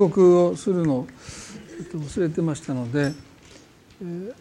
[0.00, 1.06] 告をするのを
[1.92, 3.12] 忘れてましたので、
[4.02, 4.34] えー、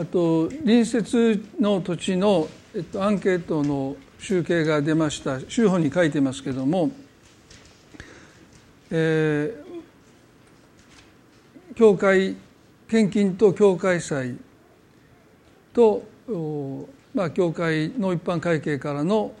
[0.00, 5.38] あと隣接の土地の、えっと、アンケートの集計が出ました。
[5.48, 6.90] 州法に書いてますけども、
[8.90, 12.34] えー、教会
[12.88, 14.36] 献金と教会祭
[15.72, 16.02] と、
[17.14, 19.32] まあ、教会の一般会計からの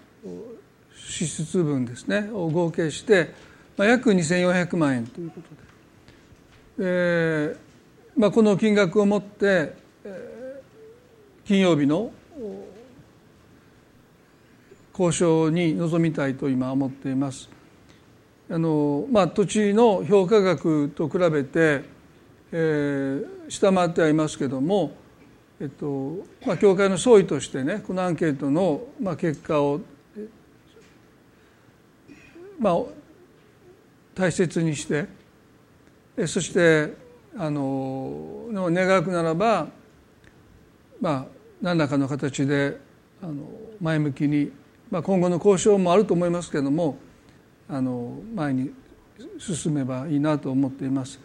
[1.10, 3.34] 支出分ですねを合計して、
[3.76, 5.56] まあ、約2400万円ということで、
[6.78, 7.70] えー
[8.16, 12.12] まあ、この金額をもって、えー、金曜日の
[14.92, 17.48] 交渉に臨みたいと今思っています。
[18.50, 21.84] あのまあ、土地の評価額と比べて、
[22.52, 24.92] えー、下回ってはいますけども、
[25.60, 29.80] えっとまあ、教会の総意としてねこのアンケートの、まあ、結果を
[32.60, 32.80] まあ、
[34.14, 35.06] 大切にして
[36.26, 36.94] そして
[37.36, 39.68] あの願くならば、
[41.00, 41.24] まあ、
[41.62, 42.78] 何らかの形で
[43.22, 43.34] あの
[43.80, 44.52] 前向きに、
[44.90, 46.98] まあ、今後の交渉もあると思いますけれども
[47.66, 48.70] あの前に
[49.38, 51.18] 進めばいいなと思っています。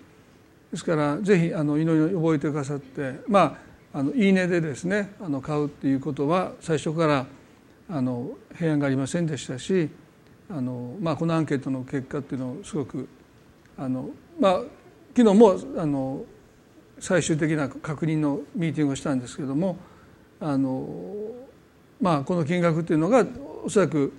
[0.72, 3.58] ですからぜひあの祈りを覚えてくださってま
[3.94, 7.26] ああのいいねでですねあの買うっていうことは最初から
[7.90, 9.90] あの平安がありませんでしたし
[10.50, 13.08] あの、まあ、このアンケートの結果っていうのをすごく
[13.78, 14.62] あの、まあ、
[15.16, 16.24] 昨日もあの
[17.00, 19.78] 最終的な確認のミーティングをしたんですけれども
[20.40, 20.88] あの、
[22.02, 23.26] まあ、この金額っていうのが
[23.64, 24.14] おそらく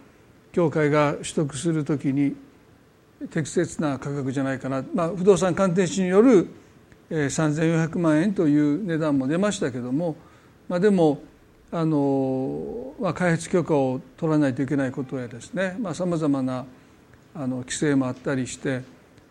[0.53, 2.35] 教会が取得するときに
[3.31, 6.49] 適切な価格じゃないかな、まあ、不動産鑑定士による
[7.11, 10.17] 3400万円という値段も出ましたけども、
[10.69, 11.21] まあ、でも
[11.77, 16.65] あの、まあ、開発許可を取らないといけないことやですねさまざ、まな
[17.35, 18.81] あの規制もあったりして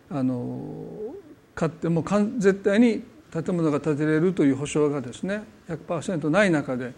[0.08, 1.12] あの
[1.56, 6.92] 買ってもかん絶対に建物が建てれるという保証がですね100%ない中で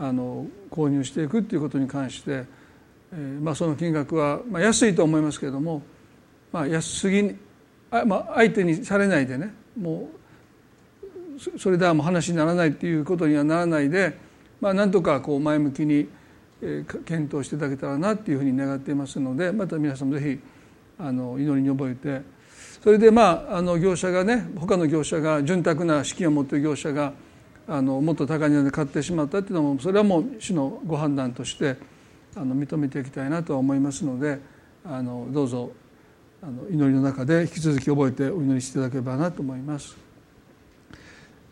[0.00, 2.44] あの購入していくということに関して、
[3.12, 5.80] えーまあ、その金額は、まあ、安いと思いますけれども、
[6.50, 7.36] まあ、安すぎ
[7.92, 10.08] あ、まあ、相手にされないでねも
[11.54, 14.25] うそれではもう話にならないっていうことにはならないで
[14.60, 16.08] まあ、なんとかこう前向きに
[17.04, 20.40] 検討していただけたらなっていうふうに願っていますのでまた皆さんもぜひ
[20.98, 22.22] あの祈りに覚えて
[22.82, 27.12] それでまああの業者がね他の業者が潤沢な資金を持っている業者が
[27.68, 31.76] あのもっと高値で買ってしまったっていうのもそれはもう主のご判断として
[32.34, 34.38] あの認めていきたいなとは思いますので
[34.84, 35.72] あのどうぞ
[36.42, 40.05] あの祈りの中で引き続き覚えてお祈りしていただければなと思います。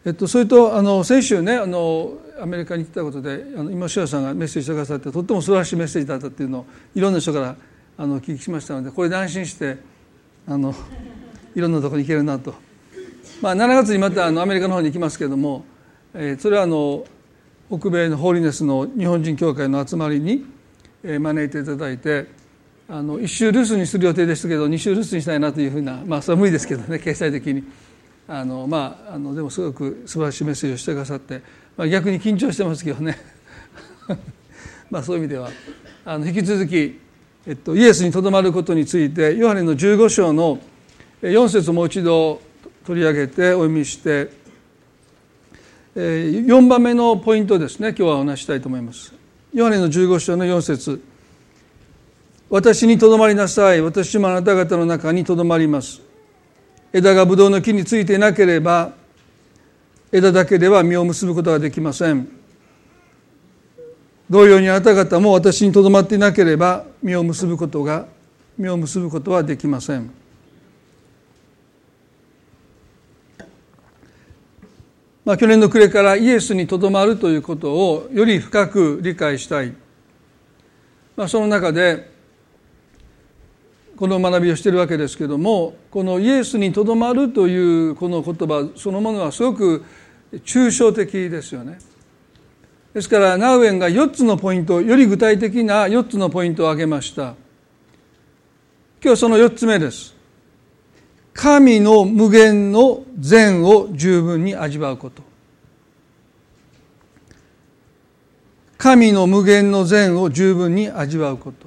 [0.06, 7.56] えっと、それとあの先週ねあのアメリカに来たことであの今塩さんがメッセージしてくださってとっても素晴らしいメッセージだったっていうのをいろんな人から
[7.96, 9.78] あの聞きしましたのでこれで安心して
[10.46, 10.74] あの
[11.56, 12.54] いろんなところに行けるなと、
[13.40, 15.64] まあ、7月にまたあのアメリカの方に行きますけれども、
[16.12, 17.06] えー、それはあの
[17.70, 20.44] 北米のホーリネスの日本人協会の集まりに、
[21.02, 22.26] えー、招いていただいて
[22.90, 27.64] あの1週留守にする予定でしたけど2週留守にしたいなというふうなまあそれは無理ですけどね経済的に。
[28.26, 31.42] あのまああのでもすごく素晴らしいメッセージをしてくださって、
[31.76, 33.18] まあ、逆に緊張してますけどね。
[34.90, 35.50] まあそういう意味では
[36.04, 36.98] あの引き続き、
[37.46, 40.58] えっと、イエスにとどまることについてヨハネの15章の
[41.22, 42.40] 4節をもう一度
[42.86, 44.30] 取り上げてお読みして
[45.94, 47.90] 4番目のポイントですね。
[47.90, 49.12] 今日はお話したいと思います。
[49.52, 51.00] ヨハネの15章の4節。
[52.50, 53.80] 私にとどまりなさい。
[53.80, 56.03] 私もあなた方の中にとどまります。
[56.94, 58.92] 枝がブドウの木についていなければ
[60.12, 62.28] 枝だけでは実を結ぶことができません。
[64.30, 68.06] 同様にあなた方も私にとどまっていなければ実を結ぶことが
[68.56, 70.08] 実を結ぶことはできません。
[75.24, 79.72] まあ、去年の暮れからイエスにとどまるということをより深く理解したい、
[81.16, 82.13] まあ、その中で
[83.96, 87.56] この学びをしているわけですけどもこのイエスにとどまるとい
[87.88, 89.84] うこの言葉そのものはすごく
[90.32, 91.78] 抽象的ですよね。
[92.92, 97.22] ですからナウエンが4つのポイントより具体的な4つのポイントを挙げました。
[97.22, 97.34] 今
[99.02, 100.14] 日はその4つ目です。
[101.32, 105.22] 神の無限の善を十分に味わうこと。
[108.78, 111.66] 神の無限の善を十分に味わうこと。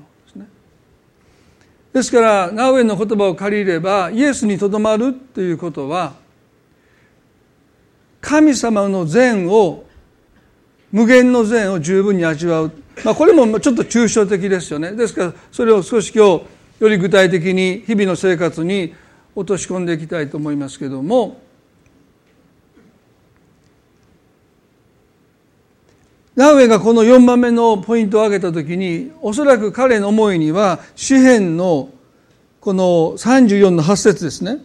[1.94, 6.14] ですからナウエンの言葉を借りればイエスにとどまるということは
[8.22, 9.86] 神様の善を
[10.92, 12.72] 無限の善を十分に味わう。
[13.04, 14.92] まあ、これもちょっと抽象的ですよね。
[14.92, 16.46] ですからそれを少し今日
[16.80, 18.94] より具体的に日々の生活に
[19.36, 21.42] 落とし込んでいきたいと思いますけれども
[26.38, 31.90] ナウエがこの4番目のポイントを挙げた時におそらく彼の思いには詩篇の
[32.62, 32.84] この
[33.18, 34.60] 34の8節ですね。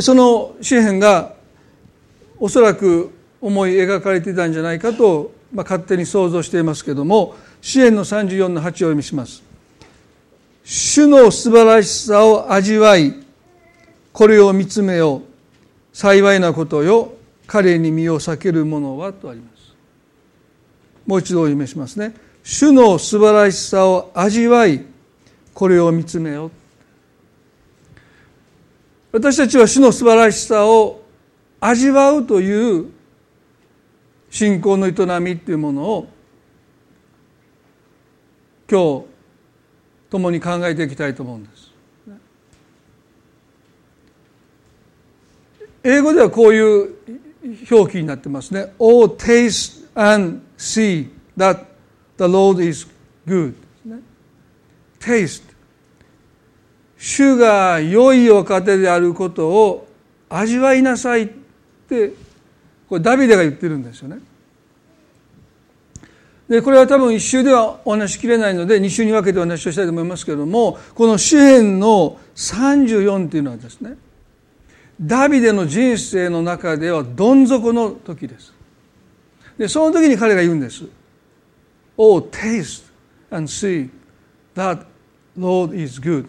[0.00, 1.34] その詩篇が
[2.40, 3.12] おそらく
[3.42, 9.42] 思い描かれていたんじゃないかと、まあ、勝手に想像していますけれども詩篇の34の8を読みします。
[10.64, 13.12] 主の素晴らしさを味わい
[14.14, 15.16] これを見つめよ。
[15.16, 15.22] う
[15.94, 17.12] 幸いなことよ
[17.46, 19.53] 彼に身を避ける者はとあります。
[21.06, 22.14] もう一度お読みしますね。
[22.42, 24.84] 主の素晴らしさを味わい
[25.54, 26.50] これを見つめよ
[29.12, 31.02] 私たちは主の素晴らしさを
[31.60, 32.90] 味わうという
[34.28, 36.08] 信仰の営みっていうものを
[38.68, 39.06] 今日
[40.10, 41.70] 共に考えていきたいと思うんです。
[45.84, 46.94] 英語ではこういう
[47.70, 48.72] 表記になってますね。
[48.78, 51.64] Oh, taste and see that
[52.16, 52.86] the Lord is
[53.26, 53.54] good.
[55.04, 55.42] taste
[56.96, 59.86] 主が良いお方であることを
[60.30, 61.28] 味わいなさいっ
[61.86, 62.12] て
[62.88, 64.20] これダビデが言ってるんですよね。
[66.48, 73.96] でこれは多分一週ではお話しきれないので二週に分けてお話をしたいと思いますけれどもこの詩篇の34っていうのはですね
[75.00, 78.52] ダビデの人生の中ではどん底の時です。
[79.58, 80.84] でその時に彼が言うんです。
[81.96, 82.84] Oh, taste
[83.30, 83.88] and see
[84.54, 84.84] that
[85.38, 86.26] Lord is good.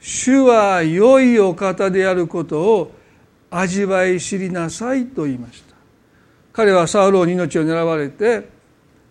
[0.00, 2.92] 主は良いお方であることを
[3.50, 5.74] 味わい知りなさいと言いました。
[6.52, 8.48] 彼はサウローに命を狙われて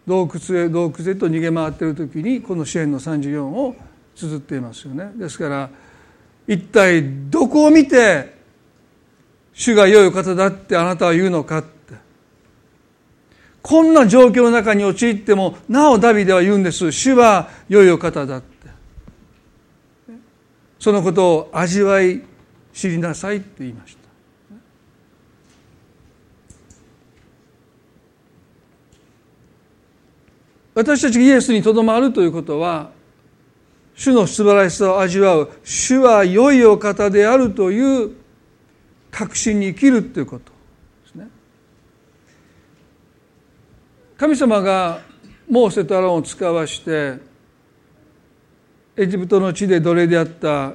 [0.06, 3.75] 洞窟へ洞窟へと逃げ回っている時にこの支援の34を
[4.15, 5.12] 綴っていますよね。
[5.15, 5.69] ですから
[6.47, 8.38] 一体どこを見て
[9.53, 11.76] 主が良いお方だってあなたは言うのかって
[13.67, 16.89] こんな状況の中に陥ってもなおダビデは言うんです。
[16.89, 18.55] 主は良いお方だって。
[20.79, 22.23] そのことを味わい
[22.71, 24.07] 知りなさいって言いました。
[30.73, 32.91] 私たちがイエスにとどまるということは
[33.95, 38.11] 主の素晴らしさを味わう主は良いお方であるという
[39.11, 40.51] 確信に生きるということ
[41.03, 41.27] ですね
[44.17, 45.01] 神様が
[45.47, 47.19] モーセとアロンを使わして
[48.95, 50.73] エジプトの地で奴隷であった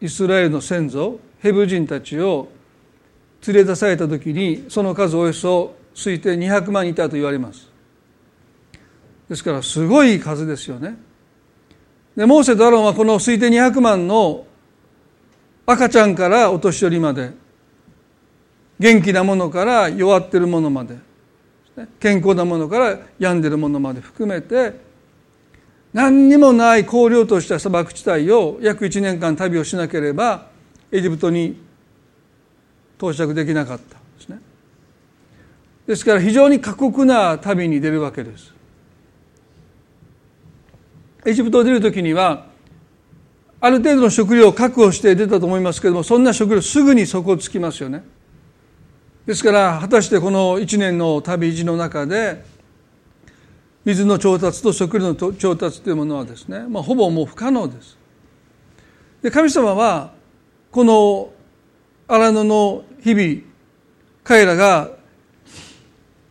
[0.00, 2.48] イスラエルの先祖ヘブ人たちを
[3.46, 7.68] 連れ出された時にその数およそ推定200万いたと言われます。
[9.28, 10.96] ですからすごい数ですよね。
[12.16, 14.46] でモーセとアロンはこの推定200万の
[15.66, 17.32] 赤ちゃんからお年寄りまで
[18.78, 21.07] 元気なものから弱ってるものまで
[22.00, 24.80] 健康なものから病んでるものまで含めて
[25.92, 30.48] 何にもない荒涼とした砂漠地帯を約1年間旅をしなければ
[30.92, 31.60] エジプトに
[32.98, 34.40] 到着できなかったですね。
[35.86, 38.52] ですから非常に過酷な旅に出るわけです。
[41.24, 42.46] エジプトを出る時には
[43.60, 48.02] ある程度の食料を確保して出たと思いますけれどもそんな食料すぐに底をつきますよね。
[49.28, 52.42] ですから果たしてこの1年の旅路の中で
[53.84, 57.98] 水の調達と食料の調達というものはですね、まあ、ほぼもう不可能です
[59.20, 60.14] で神様は
[60.70, 61.30] この
[62.06, 63.42] 荒野の日々
[64.24, 64.92] 彼らが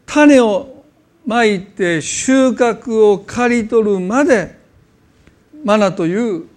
[0.07, 0.83] 種を
[1.23, 4.57] まいて収穫を刈り取るまで
[5.63, 6.47] マナという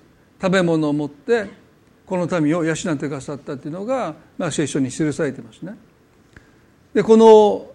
[0.40, 1.50] 食べ物を持って
[2.06, 5.76] この民を養ってくださったというのが、まあ、聖書に記されてますね。
[6.94, 7.66] でこの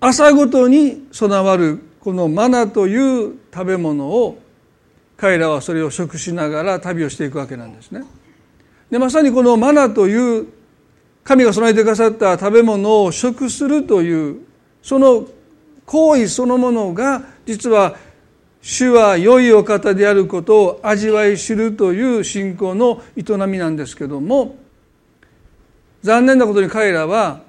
[0.00, 4.38] 朝ごとに備わるこのマナという食べ物を
[5.16, 8.04] 彼らはそれを食しながら旅をしていくわけなんですね。
[8.90, 10.46] でまさにこのマナという
[11.24, 14.42] 神が備えてくださった食べ物を食するという
[14.82, 15.26] その
[15.84, 17.96] 行為そのものが実は
[18.62, 24.56] 主は良いお方であることを味わい知るという信仰の営みなんですけども
[26.02, 27.45] 残念なことに彼らは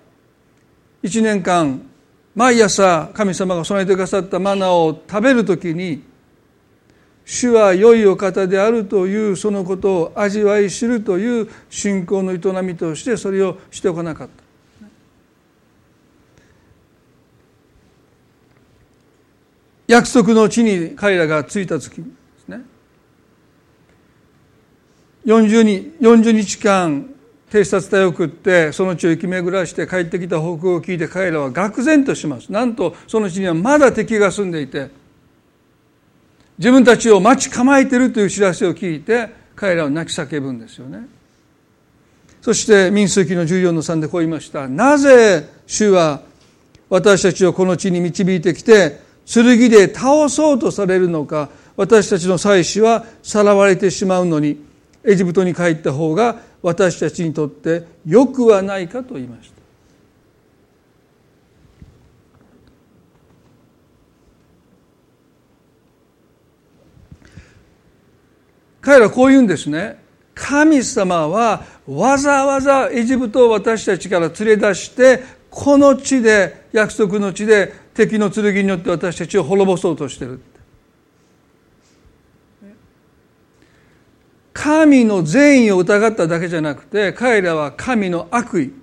[1.07, 1.81] 一年間
[2.35, 6.03] 毎朝神様が備えてくださったマナーを食べるときに
[7.25, 14.43] 主は良いお方であるというそのことを味わい知るという信仰の営みとしてそれをしておかなかった。
[19.87, 22.03] 約束の地に彼らが着いた時で
[22.37, 22.61] すね
[25.25, 27.09] 40日 ,40 日間
[27.49, 32.51] 偵察隊を送ってその地を行き巡らして帰ってきた報告を聞いて彼らは愕然とします。
[32.51, 34.89] なんとその地にはまだ敵が住んでいて
[36.57, 41.07] 自分たちを待ち構えているという知らせを聞いて彼らは泣き叫ぶんですよね。
[42.41, 44.67] そして民数記の14の3でこう言いました。
[44.67, 46.21] なぜ主は
[46.89, 54.57] 私たちをこの地に導いてきて剣で倒そうとされるのか私たちの妻子はさらわれてしまうのに
[55.03, 59.57] エジプトに帰った方が私たちにとってよくはないかと言いました。
[68.81, 70.01] 彼らこう言うんですね。
[70.33, 80.39] 神様はわざわざエジプトを私たちから連れ出してこの地で約束の地で敵の剣によって私たちを滅ぼそうとしてる。
[84.57, 88.73] 神の善意を疑っただけじゃなくて彼らは神の悪意。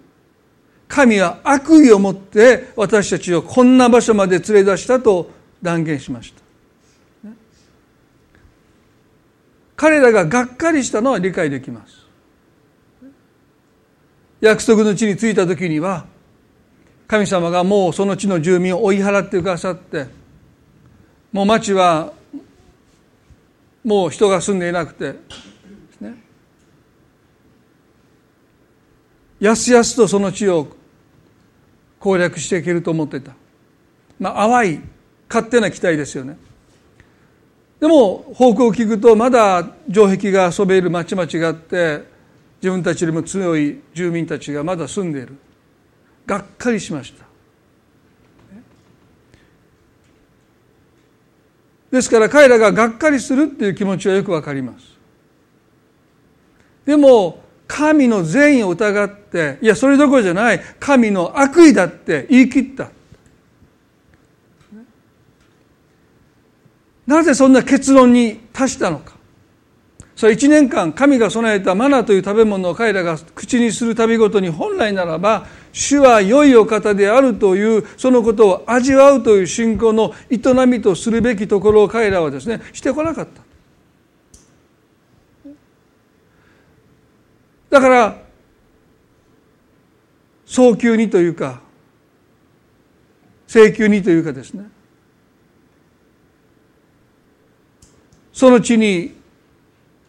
[0.86, 7.30] 神は悪意を持って私たちをこんな場所まで連れ出したと断言しました。
[9.74, 12.06] 彼らががっかりしたのは理解できます。
[14.40, 16.06] 約束の地に着いた時には
[17.08, 20.06] 神様がもうその地の住民を追い払ってくださって
[21.32, 22.12] もう町は
[23.82, 25.14] もう人が住んでいなくて
[26.00, 26.14] ね
[29.40, 30.68] やすやすとその地を
[31.98, 33.32] 攻略していけると思ってた。
[34.18, 34.80] まあ淡い
[35.28, 36.36] 勝手な期待ですよね。
[37.80, 42.04] でも報告を聞くとまだ城壁がそべる町々があって
[42.62, 45.36] 自分たちよりも強い住民たちがまだ住んでいる。
[46.26, 47.24] がっかりしました。
[51.90, 54.96] ですから彼らががっかりするっていう気持ちはよくわかります。
[56.86, 60.60] でも神の善意を疑っていやそれどころじゃない。
[60.78, 62.90] 神の悪意だって言い切った。
[67.06, 69.14] なぜそんな結論に達したのか。
[70.16, 83.42] それ1年間神が備えたマナという食べ物を彼らが口にするたびごとに本来ならば主は良いお方であるというそのことを味わうという信仰の営みとするべきところを彼らはですねしてこなかった。
[87.74, 88.16] だから
[90.46, 91.60] 早急にというか
[93.48, 94.70] 請求にというかですね。
[98.32, 99.16] その地に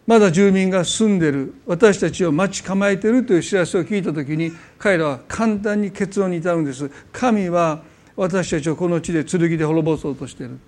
[0.05, 6.87] まだ住民が住んでる私たちを待ち構えてるという知らせを聞いた時に彼らは簡単に結論に至るんです。
[7.11, 7.81] 神は
[8.15, 10.59] 私たちをこの地で剣で滅ぼそうとしてる、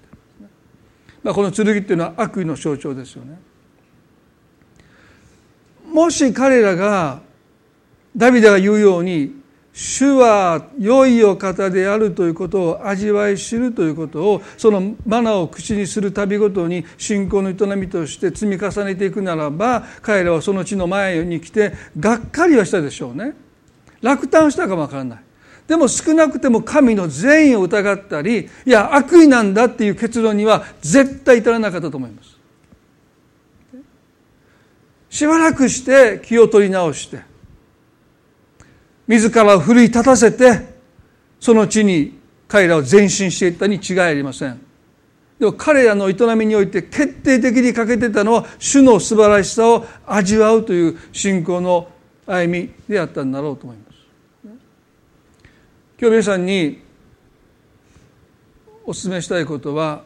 [1.21, 3.37] まあ、この剣っていうのは悪意の象徴ですよね。
[5.97, 7.21] もし彼らが
[8.15, 9.33] ダビデが言うように
[9.73, 23.33] 主は良いお方であるということを味わい知るということをそのマナを口にする度ごとに信仰の営みとして積み重ねていくならば彼らはその地の前に来てがっかりはしたでしょうね。
[24.03, 25.19] 落胆したかもわからない。
[25.65, 32.36] でも少なくても神の善意を疑ったりいや悪意なんだっていう結論には絶対至らなかったと思います。
[35.17, 37.21] しばらくして気を取り直して
[39.07, 40.75] 自らを奮い立たせて
[41.39, 44.61] その地に彼らを前進していったに違いありません。
[45.39, 51.89] でも彼らの営みにおいて決定的に欠けてたのは主の素晴らしさを味わうという信仰の
[52.27, 53.97] 歩みであったんだろうと思います。
[55.99, 56.79] 今日皆さんに
[58.85, 60.03] お勧めしたいことは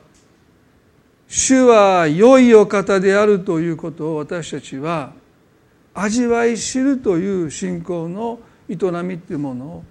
[1.34, 5.14] 主は良いお方であるということを私たちは
[5.94, 9.84] 味わい知るという信仰の営みっていうものを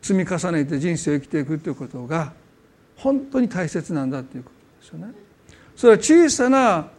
[0.00, 2.32] 積み重ねて人生を生きていくということが
[2.94, 5.14] 本当に大切なんだということですよね。
[5.74, 6.90] それは小さな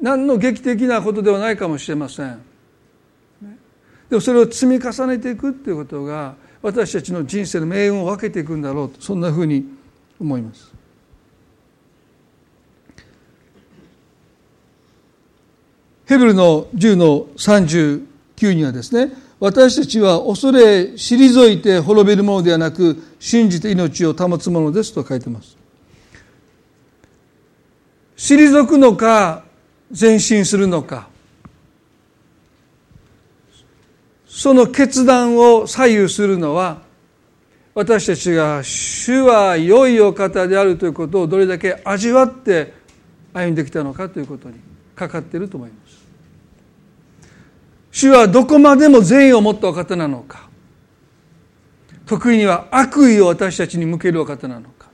[0.00, 2.40] 何の劇的なことではないかもしれません。
[4.08, 9.66] でもそれを積み重ねていくっていうことが私たちの人生の命運を分けていくんだろうとそんなふうに
[10.18, 10.75] 思います。
[16.06, 25.56] ヘブルの10の39にはですね私たちは恐れ退いて滅びるものではなく信じて命を保つものですと書いてます
[28.16, 29.44] 退くのか
[29.98, 31.08] 前進するのか
[34.26, 36.82] その決断を左右するのは
[37.74, 42.72] 私たちが主は良いお方であるということをどれだけ味わって
[43.34, 44.58] 歩んできたのかということに
[44.94, 45.85] かかっていると思います。
[47.96, 50.50] 主はどこまでも善意を持ったお方なのか。
[52.04, 54.90] 得意には悪意を私たちに向けるお方なのか。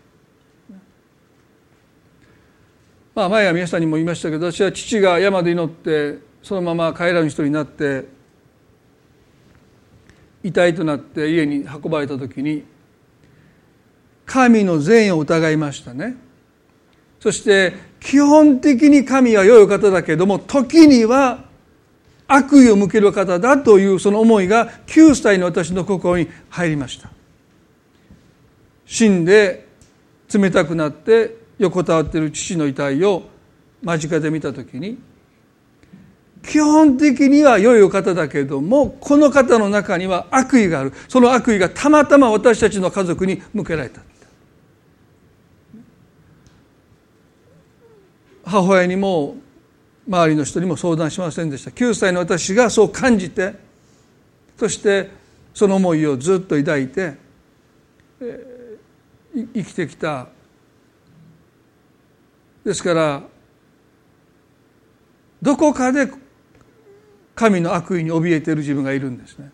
[3.13, 8.07] まあ前は皆さんにも言いましたけど私は父が山で祈ってそのまま帰らぬ人になって
[10.45, 12.63] 遺体となって家に運ばれた時に
[14.27, 16.15] 神の善意を疑いましたね。
[17.19, 21.51] そして基本的に神は良いお方だけども時には
[22.35, 27.11] 悪意を向ける方だというその思いが9歳の私の心に入りました。
[28.87, 29.69] 死んで
[30.33, 33.23] 冷たくなって横たわっている父の遺体を
[33.83, 34.99] 間近で見た時に
[36.43, 40.93] 基本的には良いお方だけれどもこの方の中には悪意がある。
[41.09, 44.01] その悪意がたまたま私たちの家族に向けられた。
[48.45, 49.37] 母親にも
[50.07, 53.55] 周りの人にも相談しませんでした9歳の私がそう感じて
[54.57, 55.11] そして
[55.55, 57.15] その思いをずっと抱いて、
[58.21, 60.29] えー、生きてきた
[62.65, 63.23] ですから
[65.41, 66.09] どこかで
[67.35, 69.51] 神の悪意に怯えている自分がいるんですね。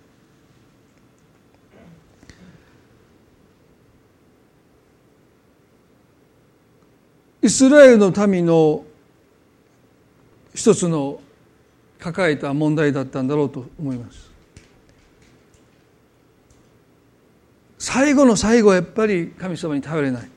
[7.40, 8.84] イスラエルの民の
[10.58, 11.20] 一つの
[12.00, 14.28] 抱えた問題だったんだろうと思います。
[17.78, 20.28] 最後の最後はやっぱり神様に頼れない。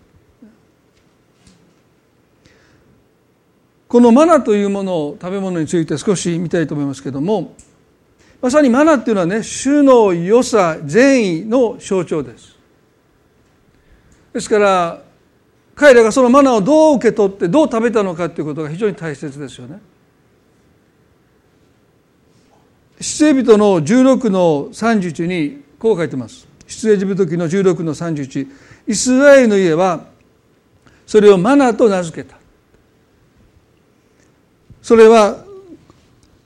[3.87, 7.55] このマナというものを食べ物について少し見たいと思いますけども
[8.41, 12.55] まさにマナっていうのはね主の良さ善意の象徴です
[14.31, 15.01] ですから
[15.75, 19.81] 彼らがそのマナをどう受け取ってどう食べたのかということが非常に大切ですよね
[23.01, 26.47] 出エ人の16の31にこう書いてます。
[26.67, 28.47] 出エジ人の16の31
[28.87, 30.05] イスラエルの家は
[31.05, 32.37] それをマナと名付けた。
[34.81, 35.43] それは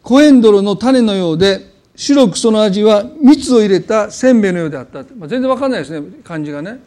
[0.02, 6.80] コエンドロの種のようで白くその味は蜜を入れたせんべいのようであった、まあ、全然わかんないですね漢字がね。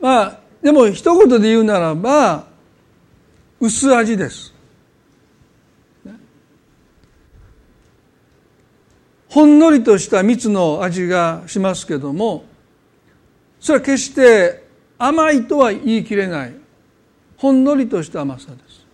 [0.00, 2.46] まあでも一言で言うならば
[3.60, 4.59] 薄味です。
[9.30, 12.44] ほんのりとした蜜の味がしますけども
[13.60, 14.64] それは決して
[14.98, 16.54] 甘いとは言い切れない。
[17.36, 18.86] ほんのりとした甘さです。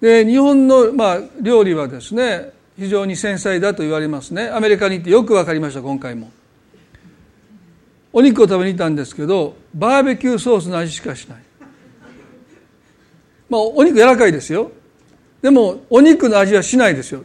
[0.00, 4.48] で日本の、まあ、料理はですね非常に繊細だと言われますね。
[4.48, 6.30] アメリカに行ってよく分かりました今回も。
[8.12, 11.38] お肉を食べに行ったんですけどバーベキューソースの味しかしない。
[13.50, 14.70] まあお肉柔らかいですよ。
[15.42, 17.24] でもお肉の味はしないですよ。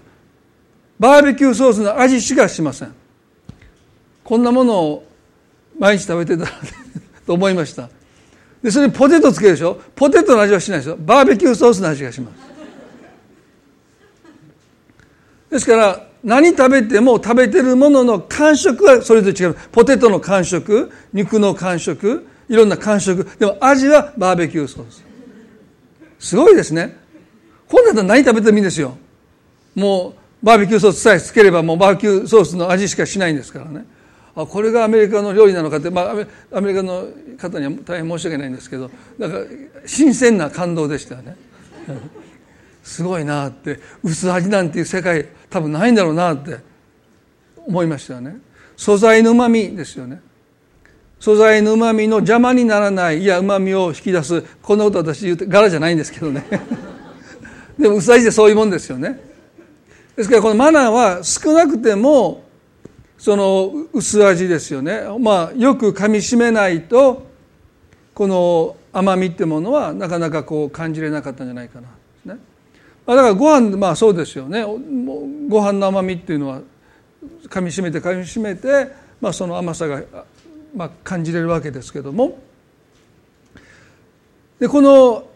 [1.01, 2.93] バーベキューソースの味しかしません。
[4.23, 5.03] こんなものを
[5.79, 6.45] 毎日食べてた
[7.25, 7.89] と思いました。
[8.61, 9.81] でそれにポテトつけるでしょ？
[9.95, 12.51] ポテトの味はしないですよバーベキューソースの味がします。
[15.49, 19.55] ですから何食べても食べてるものの感触はそれぞれ違う。
[19.71, 23.27] ポテトの感触肉の感触いろんな感触。
[23.39, 25.03] でも味はバーベキューソース。
[26.19, 26.95] すごいですね。
[27.67, 28.95] 本だったら何食べてもいいんですよ。
[29.73, 33.85] もうバーベキューソースさえつければもうバーベキューソースの味しかしないんですからね。
[34.35, 36.11] あこれがアメリカの料理なのかって、まあ、
[36.57, 39.45] アメリカの方には大変申し訳ないんですけどだから
[39.85, 41.35] 新鮮な感動でしたよね。
[42.83, 46.57] すごいなって薄味なんていう世界多分ないんだろうなって
[47.67, 48.37] 思いましたよね。
[48.77, 50.21] 素材のうまみですよね。
[51.19, 56.43] 素材のうまみの邪魔にならないいやうまみを引き出すこんなこと私言うて柄じゃないんですけどね。
[57.77, 59.30] でも薄味でそういうもんですよね。
[60.21, 62.43] ですからこのマナーは少なくても
[63.17, 67.25] その薄味ですよね、まあ、よくかみしめないと
[68.13, 72.35] この甘みってものはなかなかこう感じれなかったんじゃないかな。
[72.35, 72.39] ね
[73.07, 74.63] だからご飯まあそうですよね。
[74.63, 76.61] ご飯の甘みっていうのは
[77.49, 80.03] かみしめてかみしめて、まあ、その甘さが、
[80.75, 82.37] まあ、感じれるわけですけども。
[84.59, 85.27] でこの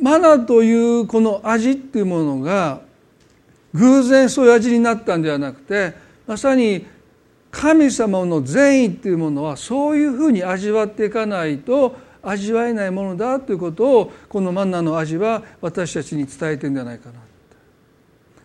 [0.00, 2.83] マナーというこの味っていうものが
[3.74, 5.94] 偶然そういう味になったんではなくて
[6.26, 6.86] まさに
[7.50, 17.20] 神様の善意っていうものはそういうふうに味わっていかないと味わえないものだということをこのマンナの味は私たちに伝えてるんじゃないかな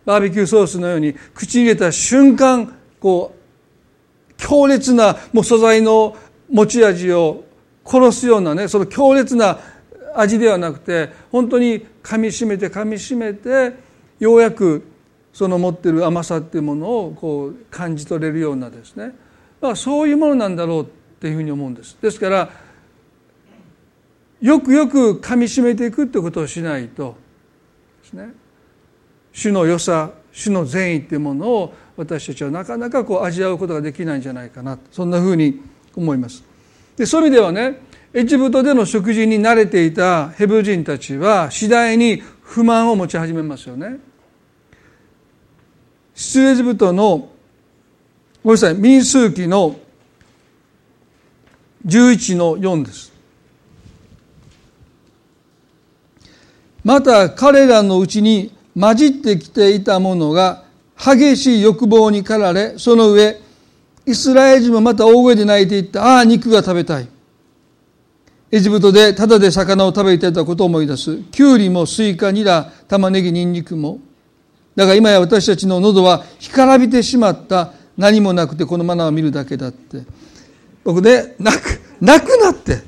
[0.04, 6.16] バーベキューソースのように口に入れた瞬間こう強烈なもう素材の
[6.50, 7.44] 持ち味を
[7.84, 9.58] 殺すようなねその強烈な
[10.14, 13.74] 味ではなくて本当に噛みしめて噛みしめて
[14.18, 14.84] ようやく
[15.32, 19.12] その持ってる甘さっていうものをこう感じ取れるようなですね、
[19.60, 20.86] まあ、そういうものなんだろうっ
[21.20, 21.96] ていうふうに思うんです。
[22.00, 22.50] ですから
[24.40, 27.16] よくよく噛みしめていくってことをしないと
[28.02, 28.30] ですね
[29.32, 35.60] 主の良さ主の善意っていうものを私たちはなかなかこう味わうことができないんじゃないかなそんなふうに
[35.94, 36.42] 思います。
[36.96, 37.80] でそういう意味ではね
[38.12, 43.98] エジプトでの食事に慣れていたヘブ人たちは次第に不満を持ち始めますよね。
[46.20, 47.30] 出エジプトの
[48.44, 49.74] ごめんなさい民数記の
[51.86, 53.10] 11の4です。
[56.84, 60.64] また彼らのうちに混じってきていた者が
[60.98, 63.40] 激しい欲望に駆られその上
[64.04, 67.08] イスラエル人もまた大声で泣いていったああ肉が食べたい。
[68.52, 71.16] エジプトでただで魚を食べていたことを思い出す。
[71.30, 74.00] キュウリもスイカニラ玉ねぎニンニクも。
[74.76, 80.02] だが今や私たちの喉は干からびてしまった何もなくてこのマナーを見るだけだって。
[80.84, 82.82] 僕ね泣く泣くなって。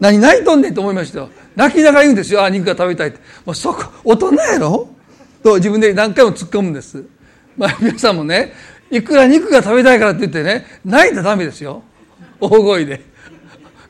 [0.00, 1.30] 何泣いとんねんと思いましたよ。
[1.56, 2.42] 泣きながら言うんですよ。
[2.42, 3.20] ああ肉が食べたいって。
[3.44, 4.88] もうそこ大人やろ？
[5.42, 7.04] と自分で何回も突っ込むんです。
[7.56, 8.52] まあ皆さんもね
[8.90, 11.82] いくら肉が食べたいからって言ってね泣いたらダメですよ。
[12.40, 13.02] 大声で。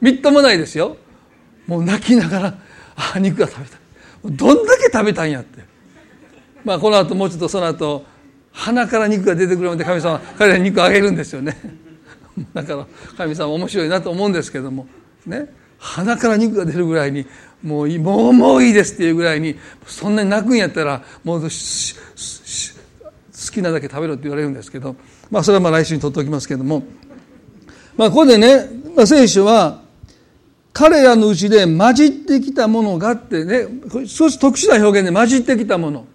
[0.01, 0.97] みっともないですよ。
[1.67, 2.59] もう泣きながら
[3.15, 3.79] あ肉が食べたい。
[4.25, 5.74] どんだけ食べたんやって。
[6.65, 8.05] まあこの後もうちょっとその後
[8.53, 11.57] 鼻から肉が出てくるので神様彼らに肉をあげるんですよね。
[12.55, 14.87] だから神様面白いなと思うんですけども。
[15.27, 15.53] ね。
[15.79, 17.27] 鼻から肉が出るぐらいに
[17.63, 21.49] もういいもうもういいですっていうぐらいにそんなに泣くんやったらもう好
[23.53, 24.97] きなだけ食べろって言われるんですけど
[25.31, 26.85] まあそれはまあ来週にとっておきますけども。
[27.97, 29.83] まあここでね、まあ、聖書は
[30.73, 33.69] 彼らのうちで混じってきたものがってね
[34.07, 36.07] 少し特殊な表現で混じってきたもの。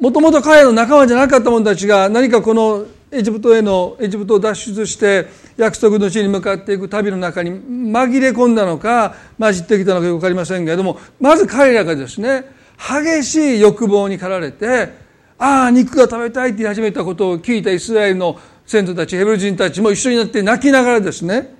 [0.00, 12.44] もともと彼の仲間じゃなかった者たちが何かこのエジプトへのエジプトを脱出して約束の地に向かっていく旅の中に紛れ込んだのか混じってきたのかよく分かりませんけれどもまず彼らがですね
[12.76, 14.92] 激しい欲望に駆られて
[15.38, 21.56] ああ肉が食べたいって言い始めたことを聞いたイスラエルの先祖たちヘブル人たちも一緒になって泣きながらですね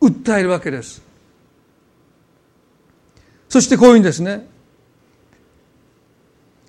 [0.00, 1.02] 訴えるわけです。
[3.48, 4.48] そしてこういうんですね。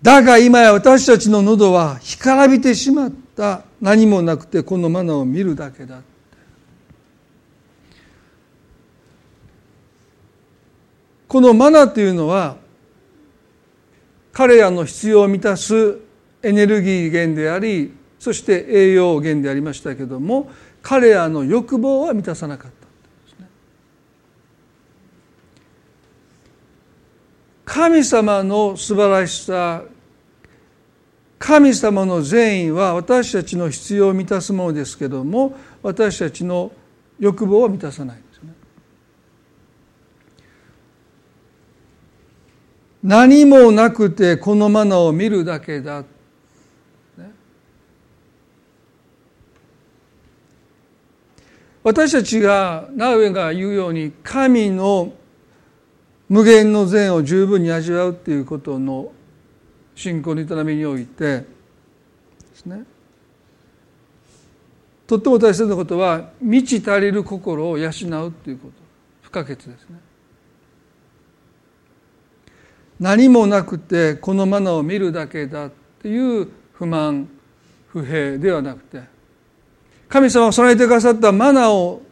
[0.01, 6.01] だが今や私たちの喉は干からびてしまった何もなくてこのマナを見るだけだ
[11.27, 12.57] このマナというのは
[14.33, 15.99] 彼らの必要を満たす
[16.43, 20.49] エネルギー源でありそして栄養源でありましたけども
[20.81, 22.71] 彼らの欲望は満たさなかっ
[23.37, 23.49] たね。
[27.65, 29.83] 神様の素晴らしさ
[31.41, 36.71] 神様の善意は私たちの必要を満たすものですけども私たちの
[37.19, 38.53] 欲望は満たさないんですね。
[43.03, 46.03] 何もなくてこのマナーを見るだけだ。
[51.83, 55.11] 私たちがナウエが言うように神の
[56.29, 59.11] 無限の善を十分に味わうっていうことの
[60.01, 61.45] 信仰の営みにおいてで
[62.55, 62.83] すね。
[65.05, 68.73] とっても大切なことは満ち足りる心を養うっていうこと。
[69.21, 69.99] 不可欠ですね。
[72.99, 77.27] 何もなくてこのマナを見るだけだっていう不満
[77.87, 79.01] 不平ではなくて
[80.07, 82.03] 神様が備えてくださったマナを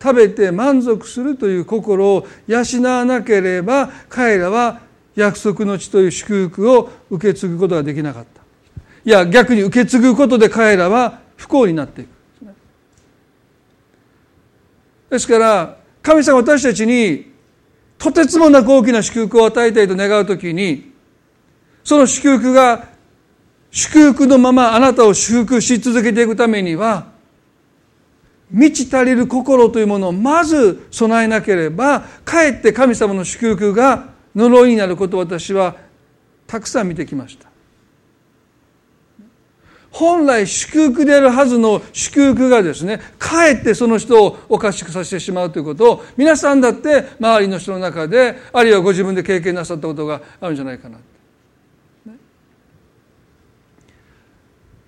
[0.00, 4.87] 食べて満足するという心を養わなければ彼らは
[5.18, 8.42] 約束の地という祝福を受け継ぐことができなかった。
[9.04, 12.08] いや逆に受け継ぐことで彼らは不幸になっていく。
[15.10, 17.32] ですから神様私たちに
[17.98, 20.92] とてつもなく大きな祝福を与えたいと願うときに
[21.82, 22.88] その祝福が
[23.70, 27.06] 祝福のままあなたを祝福し続けていくためには
[28.50, 35.76] 満ち足りる心というものをまず備えなければかえって神様の祝福が呪いになることを私は
[36.46, 37.48] たくさん見てきました。
[39.90, 50.98] 本来祝福であるはずの祝福がですねかえってその人をおかしくさせてしまうということを皆さんだって周りの人の中であるいはご自分で経験なさったことがあるんじゃないかな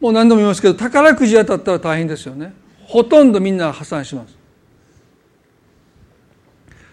[0.01, 2.55] もう何度も言いますけど宝くじ当たったら大変ですよね。
[2.87, 4.40] ほとんどみんな破産します。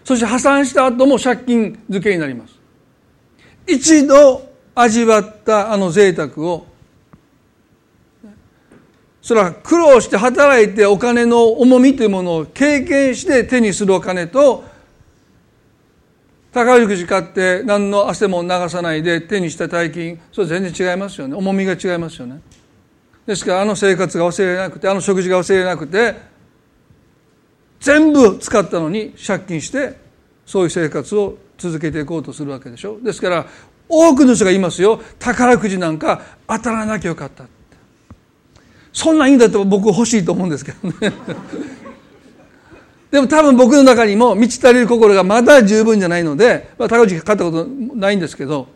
[0.08, 2.58] そして破産した後も借金漬けになります。
[3.66, 4.42] 一度
[4.74, 6.66] 味わったあの贅沢を
[9.20, 14.64] それは苦労して働いてお金の重みというものを経験して手にするお金と
[16.54, 21.36] 宝くじ買って何の汗も流さないで手にした大金それ全然違いますよね。
[21.36, 22.40] 重みが違いますよね。
[23.26, 26.37] ですからあの生活が忘れなくてあの食事が忘れなくて
[27.80, 29.96] 全部使ったのに借金して
[30.46, 32.98] そういう生活を続けていこうとするわけでしょ。
[33.00, 33.46] ですから
[33.88, 35.00] 多くの人がいますよ。
[35.18, 37.44] 宝くじなんか当たらなきゃよかった
[38.92, 41.12] そんなんいいんだったら僕欲しいと思うんですけどね。
[43.10, 48.68] でも多分僕の中にも満ち足りる心がまだ十分じゃないので、まあ、宝くじ買ったことないんですけど、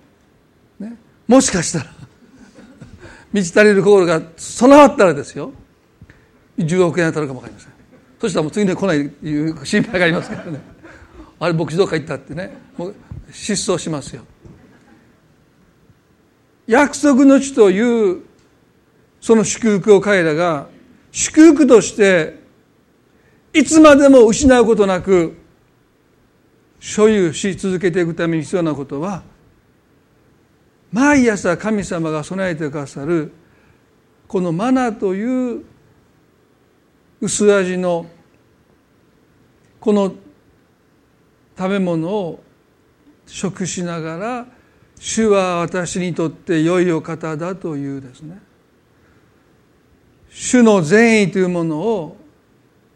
[0.81, 0.97] ね、
[1.29, 1.87] もしかしたら
[3.33, 5.53] 満ち足りる心が備わったらですよ。
[6.59, 7.72] 10億円当たるかもわかりません。
[8.23, 10.61] そしたらもう次に来ないという心配がありますけどね。
[11.41, 12.57] あれ牧師どっか行ったってね。
[12.79, 12.95] もう
[13.33, 14.23] 失踪しますよ。
[16.69, 18.23] 約束の地という
[19.21, 20.69] その祝福を彼らが
[21.11, 22.39] 祝福として
[23.53, 25.37] いつまでも失うことなく
[26.79, 29.25] 所有し続けていくために必要なことは
[30.93, 33.33] 毎朝神様が備えてくださる
[34.29, 35.72] このマナという
[37.23, 38.07] 薄味の
[39.79, 40.13] この
[41.57, 42.43] 食べ物を
[43.27, 44.47] 食しながら
[44.99, 48.41] 主は私にとって良いお方だというですね。
[50.31, 52.17] 主の善意というものを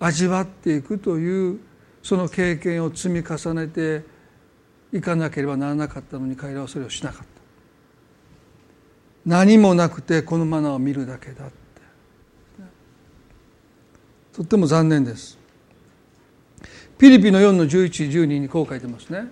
[0.00, 1.60] 味わっていくという
[2.02, 4.02] その経験を積み重ねて
[4.92, 7.26] いかなければならなかったのに彼らはそれをしなかった。
[9.24, 11.46] 何もなくてこのマナーを見るだけだ
[14.36, 15.38] とっても残念です。
[16.98, 19.28] ピリピの4の1112にこう書いてますね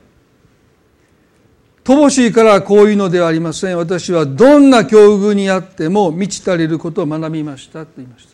[1.83, 3.77] 乏しいからこういうのではありません。
[3.77, 8.33] 私はどんな境遇にあっても満ち足りることを学びましたと言いました。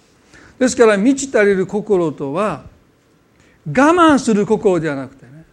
[0.61, 2.63] ですから満ち足りる心とは
[3.67, 5.45] 我慢する心ではなくてね。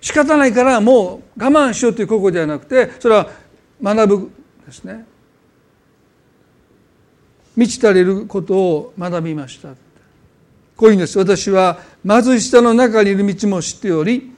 [0.00, 3.30] 仕方ないからもう我慢しようという心ではなくてそれは
[3.80, 4.30] 学ぶ
[4.66, 5.06] ですね。
[7.56, 9.68] 満ち足りることを学びました。
[10.76, 11.18] こういうんです。
[11.18, 14.32] 私は貧しさの中にいる道も知っており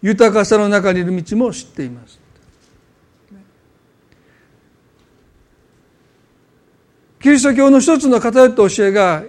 [0.00, 2.18] 豊かさの中にいる道も知っています。
[7.20, 9.22] キリスト教の一つの偏った教えが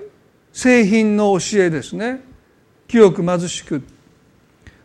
[0.51, 2.21] 製品の教えですね。
[2.87, 3.83] 清く貧しく、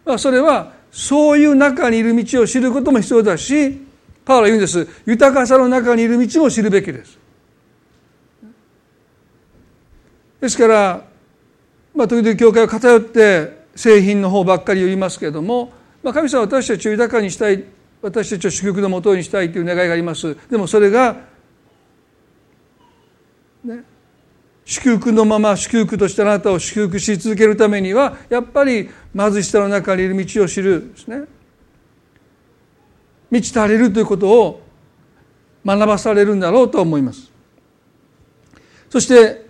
[0.04, 3.86] まあ、それはそういう中にいる道を知ることも必要だし
[4.24, 4.86] パウロは言うんです。
[5.06, 7.17] 豊かさの中にいる道も知るべきです。
[10.40, 11.04] ですから、
[11.94, 15.72] まあ、時々教会は偏って製品の方ばっかり言いますけれども、
[16.02, 17.64] まあ、神様は私たちを豊かにしたい
[18.00, 20.36] 私たちを祝福のもとにしたいという願いがあります。
[20.48, 21.16] でもそれが
[23.64, 23.82] ね、
[24.64, 31.22] 祝福のまま祝福としてあなたを祝福し続けるためにはやっぱり貧しさの中にいる道を知るですね。
[33.30, 34.62] 満ち足りるということを
[35.66, 37.30] 学ばされるんだろうと思います。
[38.88, 39.47] そして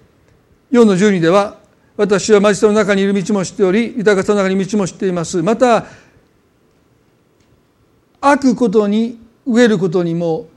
[0.71, 1.57] 4の12では
[1.97, 5.43] 私は貧しさの中にいる道も知っており豊かさの中に道も知っています。
[5.43, 5.87] また
[8.21, 10.49] 悪ことに飢えることにも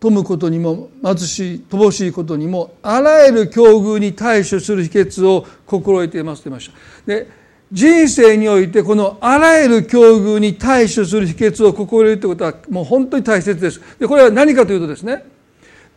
[0.00, 6.76] 富むことにも貧しい乏しいことにもあらゆる境遇に対処する秘訣を心得ていますと言いました。
[7.06, 7.28] で
[7.70, 13.80] 人生においてこのあらゆる境遇に対処する秘訣を心得るということはもう本当に大切です。
[13.98, 15.24] でこれは何かというとですね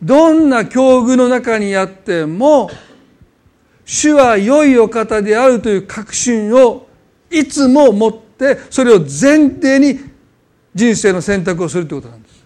[0.00, 2.70] どんな境遇の中にあっても
[3.86, 6.88] 主は良いお方であるという確信を
[7.30, 10.00] いつも持ってそれを前提に
[10.74, 12.44] 人生の選択をするということなんです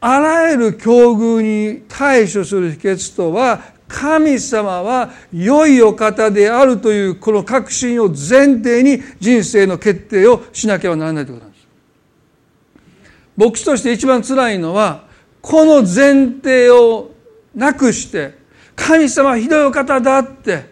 [0.00, 11.66] あらゆる境遇に対処する秘訣とは神様は良いお方であるというこの確信を前提に人生の決定をしなければならないということなんです。
[13.38, 15.07] 牧師として一番辛いのは
[15.48, 17.10] この前提を
[17.54, 18.34] なくして
[18.76, 20.66] 神様はひどいお方だって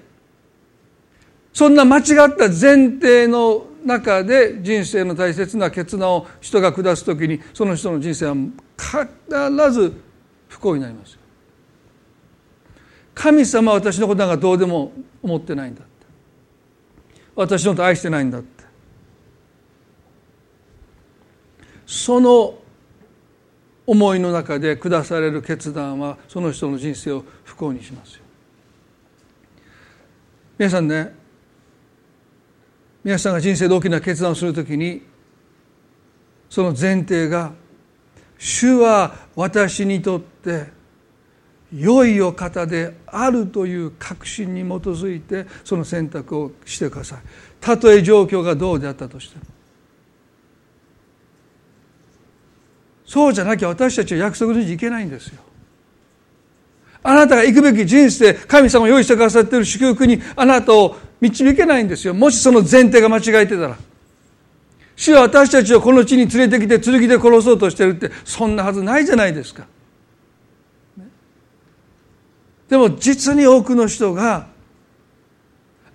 [1.50, 2.04] そんな間違っ
[2.36, 8.34] た前提の中で人生の大切な決断を人が下す時にその人の人生は
[8.76, 9.94] 必ず
[10.48, 11.18] 不幸になります
[13.14, 15.90] 神様は私のことなんかどうでも思ってないんだって。
[17.34, 18.64] 私のこと愛してないんだって。
[21.86, 22.58] その
[23.86, 28.22] 思いの中で下される決断はその人の人生を不幸にしますよ。
[30.58, 31.14] 皆さんね
[33.04, 35.02] 皆さんが人生で大きな決断をするときに
[36.50, 37.52] その前提が
[38.38, 40.66] 主は私にとって
[41.72, 47.18] 良いお方であるという確信に基づいてその選択をしてください。
[47.60, 49.42] たとえ状況がどうであったとしても
[53.06, 55.40] そうじゃなきゃ私たちは約束の地に行けないんですよ。
[57.02, 62.14] あなたが行くべき人生神様が用意してくださっている祝福にあなたを導けないんですよ。
[62.14, 63.76] もしその前提が間違えてたら。
[64.96, 69.66] 主は私たちをこの地に連れてきて剣で殺そうとしてるってそんなはずないじゃないですか。
[72.68, 74.48] でも実に多くの人が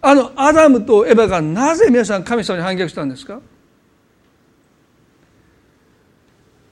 [0.02, 3.41] あのアダムとエヴァがなぜ皆さん神様に反逆したんですか？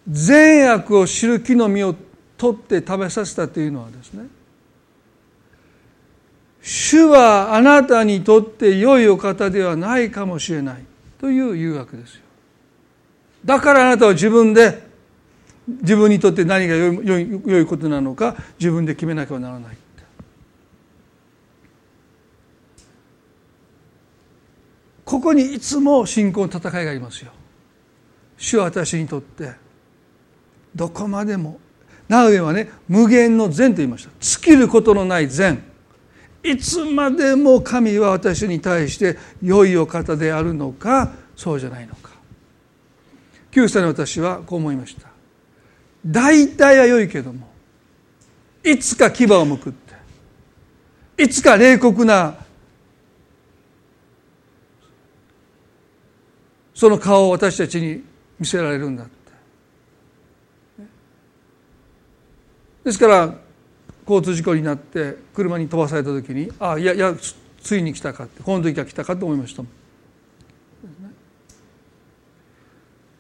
[0.10, 1.95] 善悪を知る木の実を
[2.38, 4.28] 取って食べさせたというのはですね
[6.62, 10.84] 主はあなたにとって良いお方ではないかもしれない
[11.19, 12.22] という誘惑ですよ。
[13.45, 14.88] だからあなたは自分で
[15.67, 19.78] 自分にとって何が良い良いことなのか自分で決めなければならない
[25.10, 27.32] ここにいつも信仰の戦いがありますよ。
[28.38, 29.54] 主は私にとって
[30.75, 31.60] どこまでも。
[32.08, 34.12] ナウエはね無限の善と言いました。
[34.19, 35.63] 尽きることのない善。
[36.43, 42.12] いつまでも神は私に対して良いお方であるのかそうじゃないのか。
[43.51, 45.10] 9歳の私はこう思いました。
[46.05, 47.47] 大体は良いけども
[48.63, 52.36] いつか牙をむくっていつか冷酷な
[56.73, 58.01] その顔を私たちに
[58.39, 59.05] 見せられるんだ
[62.89, 63.36] ですから
[64.08, 67.13] 交通事故になって車に飛ばされた時にああいやいや
[67.62, 69.63] ついに来たかってこの時が来たかと思いました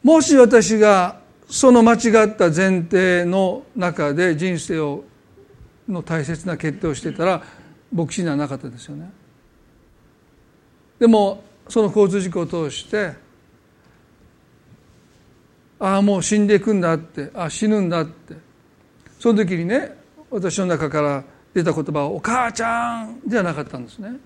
[0.01, 5.03] もし私がその間違った前提の中で人生を
[5.87, 7.43] の大切な決定をしてたら
[7.93, 9.11] 牧師にはなかったですよね。
[10.99, 13.13] でもその交通事故を通して
[15.79, 18.48] ああもう死んでいくんだってあ死ぬんだって
[19.19, 19.95] その時にね
[20.31, 24.17] 私の中から出た言葉は「お母ちゃん」ではなかったんですね。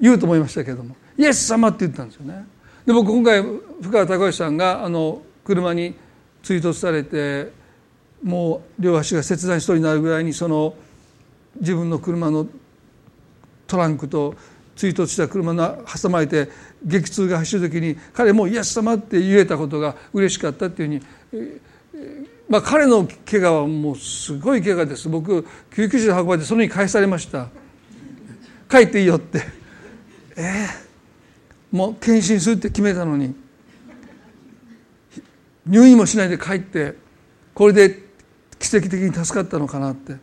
[0.00, 2.46] 言うと思いましたけれども「イエス様」って言ったんですよね。
[2.86, 5.94] で僕今回深川隆義さんがあの車に
[6.42, 7.52] 追突されて
[8.22, 10.74] もう両足が切断しそうになるぐらいにその
[11.60, 12.46] 自分の車の
[13.66, 14.34] トランクと
[14.76, 16.48] 追突した車の挟まれて
[16.84, 21.00] 激痛が走る時に彼も「イエス様」って言えたことが嬉しかったっていう
[21.32, 21.60] ふうに
[22.48, 25.08] まあ、彼の怪我はもうすごい怪我です。
[25.08, 27.48] 僕救急車で運ばれてその日返されました。
[28.70, 29.42] 帰っていいよって。
[30.36, 33.34] ええー、もう検診するって決めたのに。
[35.66, 36.94] 入院もしないで帰って
[37.54, 38.02] これで
[38.58, 40.16] 奇跡的に助かったのかなって。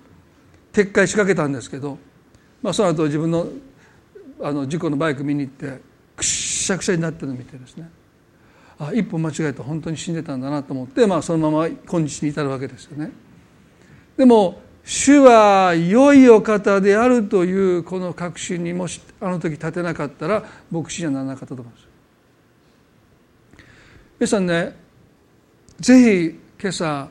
[0.74, 1.98] 撤回しかけたんですけど、
[2.62, 3.48] まあ、その後自分の
[4.44, 5.82] あの事故のバイク見に行って
[6.16, 7.90] くしゃくしゃになってるのを見てですね。
[8.82, 13.12] あ一歩間違えて本当に死んでたんだなと思って、まあ、そのまま今日に至るわけですよね。
[14.17, 21.88] でも主は良いお方であるというこの確信にもしあの時立てなかったら牧師にはならなかったと思います。
[24.20, 24.76] 皆さんね
[25.80, 27.08] ぜひ今朝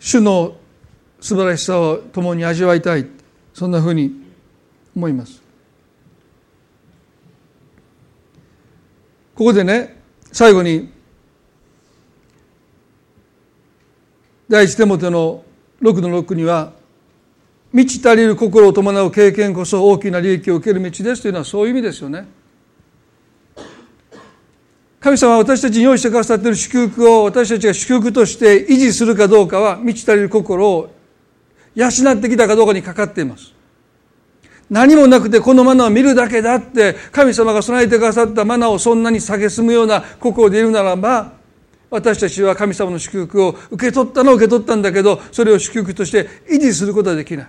[0.00, 0.56] 主の
[1.20, 3.06] 素晴らしさを共に味わいたい
[3.54, 4.27] そんなふうに
[4.98, 5.40] 思います
[9.34, 9.96] ここでね
[10.32, 10.92] 最後に
[14.48, 15.44] 第一手元の
[15.80, 16.72] 6の6には
[17.72, 22.26] 満ち足りる心を伴う経験こそ大きな利益を受ける道ですというのはそういう意味ですよね。
[25.00, 30.90] 神様は私たちに用意してくださっている祝福を私たちが祝福として維持するかどうかは満ち足りる心を
[31.74, 33.57] 養ってきたかどうかにかかっています。
[34.70, 41.32] 何もなくてこのマナーを見るだけだって神様が備えてくださったマナーをそんなに蔑むような心でいるならば
[41.90, 47.48] 私たちは神様の祝福を受け取ったのを受け取ったんだけどそれを祝福として維持することはできない。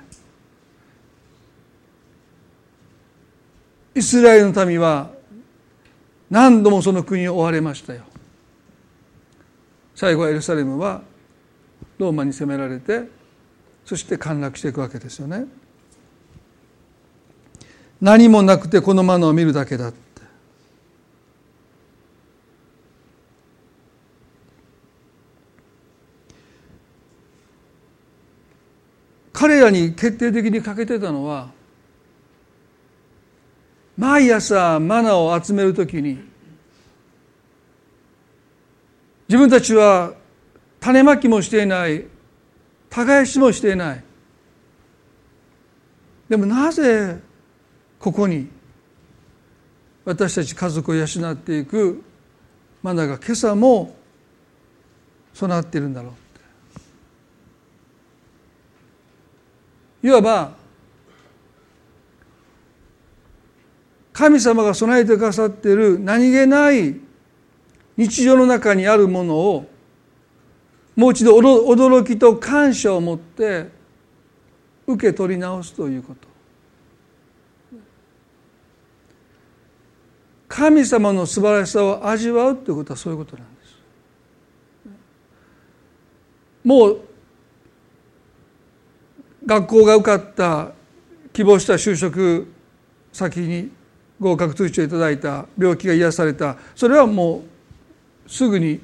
[3.96, 5.10] イスラエルの民は
[6.30, 8.04] 何度もその国を追われましたよ。
[9.94, 11.02] 最後はエルサレムは
[11.98, 13.10] ローマに攻められて
[13.84, 15.48] そして陥落していくわけですよね。
[18.02, 20.10] 何もなくてこのマナを見るだけだって。
[29.39, 31.50] 彼らに決定的に欠けてたのは
[33.97, 36.20] 毎朝マナを集めるときに
[39.30, 40.14] 自分たちは
[40.82, 42.06] 種まきもしていない
[42.89, 44.04] 耕しもしていない。
[46.28, 47.20] でもなぜ
[48.00, 48.47] ここに
[50.06, 52.02] 私たち家族を養っていく
[52.82, 53.95] マナが今朝も
[55.34, 56.10] 備わっているんだろ
[60.04, 60.08] う。
[60.08, 60.54] いわば
[64.14, 66.95] 神様が備えてくださっている何気ない
[67.97, 69.70] 日常の中にあるものを
[70.95, 73.68] もう一度驚きと感謝を持って
[74.88, 76.29] 受け取り直すということ。
[80.50, 83.76] 神様の素晴らしさを味わうということはそういうことなんです。
[86.66, 87.00] もう
[89.45, 90.72] 学校が受かった
[91.32, 92.52] 希望した就職
[93.14, 93.72] 先に
[94.20, 96.58] 合格通知をいただいた病気が癒された。
[96.76, 97.43] それはも
[98.26, 98.80] うすぐに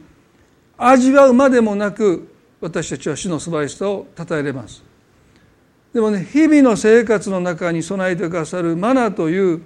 [0.78, 4.84] 味わうまでもなく私たちは主の素晴らしさを称えれます。
[5.93, 9.61] でもね日々の生活の中に備えてくださるマナという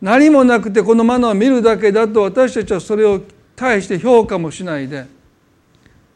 [0.00, 3.20] 何もなくてこのマナーを見るだけだと私たちはそれを
[3.54, 5.06] 対して評価もしないで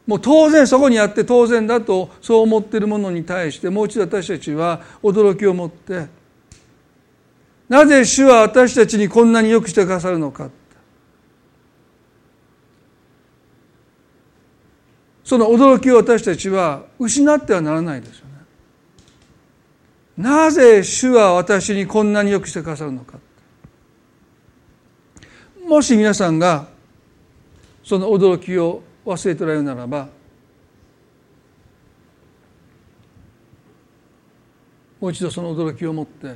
[0.07, 6.07] もう当然そこにあって当然だとそう思っているものに対してもう一度私たちは驚きを持って
[7.69, 10.49] なぜ主は私たちにこんなによくしてくださるのか
[15.25, 18.33] その驚きを私たちは失ってはならないですよね。
[20.17, 23.17] なぜ主は私にこんなによくしてくださるのか。
[25.65, 26.67] もし皆さんが
[27.83, 30.07] その驚きを忘れておられるならば
[34.99, 36.35] もう一度その驚きを持って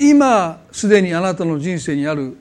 [0.00, 2.36] 今すでにあなたの人生にある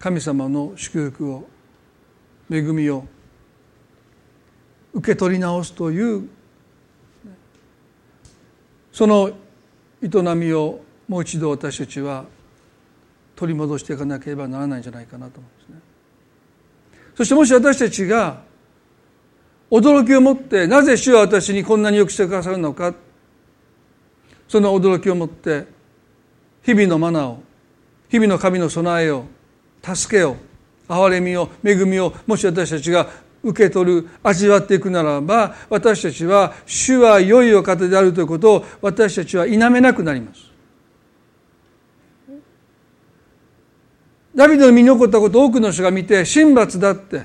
[0.00, 1.48] 神様の祝福を
[2.50, 3.04] 恵みを
[4.92, 6.28] 受け取り直すという
[8.92, 9.30] その
[10.02, 12.24] 営みをもう一度私たちは
[13.36, 15.94] 取り戻していかなければならないんじゃないかなと思うんですね。
[17.16, 18.42] そしてもし私たちが
[19.70, 22.94] 驚きを持ってなぜ主は私にこんなによくしてくださるのか
[24.48, 25.66] その驚きを持って
[26.62, 27.42] 日々のマナーを
[28.08, 29.24] 日々の神の備えを
[29.82, 30.36] 助けを
[30.88, 33.08] 憐れみを恵みをもし私たちが
[33.42, 40.53] 受け取る味わっていくならば私たちは主は良いお方であるということを私たちは否めなくなります。
[44.34, 47.22] ダビデの身に起こったことを多くの人が見て神罰だって。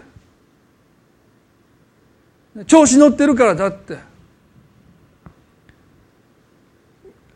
[2.67, 3.97] 調子乗ってるからだって。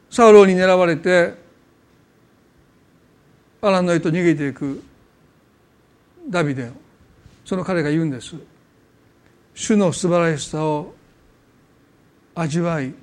[0.09, 1.33] サウロに狙われて
[3.61, 4.83] アランのへと逃げていく
[6.29, 6.65] ダビデ。
[6.65, 6.71] を
[7.45, 8.35] その彼が言うんです。
[9.55, 10.93] 主の素晴らしさを
[12.35, 12.93] 味わい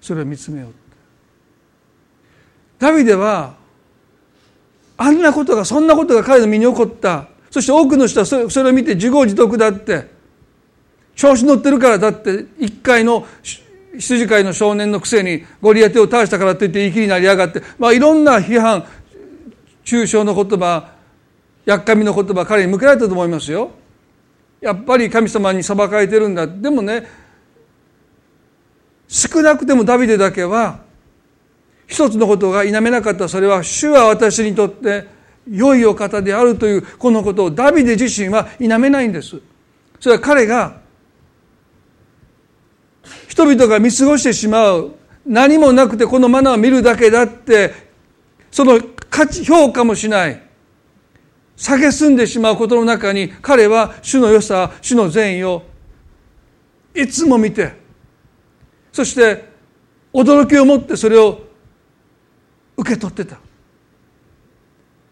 [0.00, 0.72] それを見つめよう
[2.78, 3.56] ダビデは
[4.96, 7.26] あんなことがそんなことが彼の身に起こった。
[7.50, 10.10] そして多くの人はそれを見て自業自得だって。
[11.14, 12.46] 調子乗ってるからだって。
[12.58, 13.26] 一回の
[13.98, 18.86] 羊飼いの少年のくせにゴリアテを倒したからといって言い気になりやがって、まあ、いろんな批判
[19.84, 20.92] 抽象の言葉
[21.64, 23.70] やっかみの言葉彼に向けられたと思いますよ。
[24.60, 26.46] やっぱり神様に裁かれてるんだ。
[26.46, 27.06] でもね
[29.08, 30.80] 少なくてもダビデだけは
[31.92, 33.28] 一つのことが否めなかった。
[33.28, 35.06] それは主は私にとって
[35.46, 39.36] 良いお方であるというこのことをダビデ自身は否めないんです。
[40.00, 40.80] それは彼が
[43.28, 44.92] 人々が見過ごしてしまう
[45.26, 47.74] 何もなくてこのマナーを見るだけだって
[48.50, 48.80] その
[49.10, 50.42] 価値評価もしない。
[51.58, 55.62] 蔑んでしまうことの中に彼は主の良さ主の善意を
[56.94, 57.74] いつも見て
[58.90, 59.44] そして
[60.14, 61.51] 驚きを持ってそれを
[62.82, 63.38] 受け取ってた。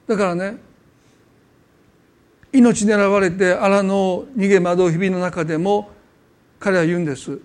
[0.06, 0.58] だからね
[2.52, 5.90] 命狙われて荒野を逃げ惑う日々の中でも
[6.58, 7.38] 彼は言うんです。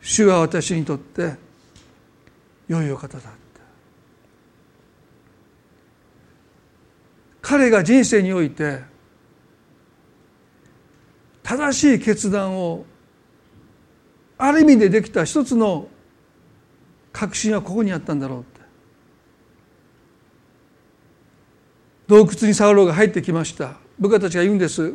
[0.00, 1.34] 主は私にとって
[2.68, 3.30] 良いお方だ
[7.48, 8.80] 彼が人生において
[11.42, 12.84] 正しい決断を
[14.36, 15.88] ある意味でできた一つの
[17.10, 18.60] 確信はここにあったんだろうって
[22.08, 23.74] 洞窟にサウロが入ってきました。
[23.98, 24.94] 部下たちが言うんです。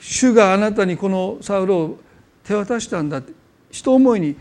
[0.00, 2.00] 主があなたにこのサウロを
[2.42, 3.32] 手渡したんだって。
[3.70, 4.34] 一思いに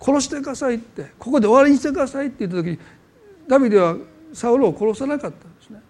[0.00, 1.10] 殺してくださいって。
[1.18, 2.78] ここで終わりにしてくださいって言った時に
[3.46, 3.96] ダビデは
[4.32, 5.80] サウルを殺さなかったんですね。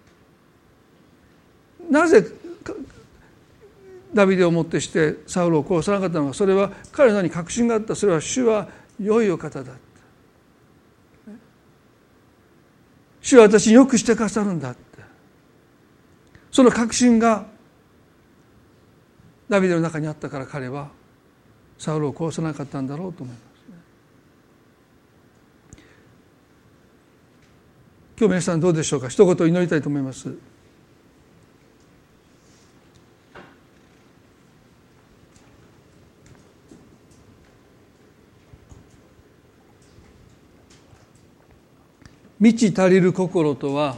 [1.89, 2.25] なぜ
[4.13, 6.33] ダビデをもってしてサウルを殺さなかったのか。
[6.33, 7.95] それは彼らに確信があった。
[7.95, 8.67] それは主は
[8.99, 9.71] 良いお方だ
[13.21, 14.75] 主は私によくしてくださるんだ。
[16.51, 17.45] その確信が
[19.47, 20.89] ダビデの中にあったから彼は
[21.77, 23.77] サウルを殺さなかったんだろうと思いますね。
[28.19, 29.09] 今日皆さんどうでしょうか？
[29.09, 30.35] 一言祈りたいと思います。
[42.39, 43.97] 満ち足りる心とは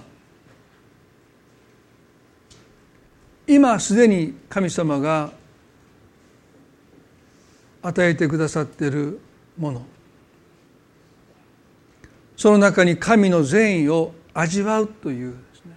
[3.48, 5.32] 今すでに神様が
[7.82, 9.20] 与えてくださっている
[9.58, 9.86] もの。
[12.38, 15.76] その中に神の善意を味わうというですね。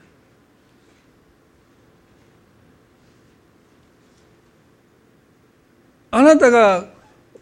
[6.12, 6.87] あなたが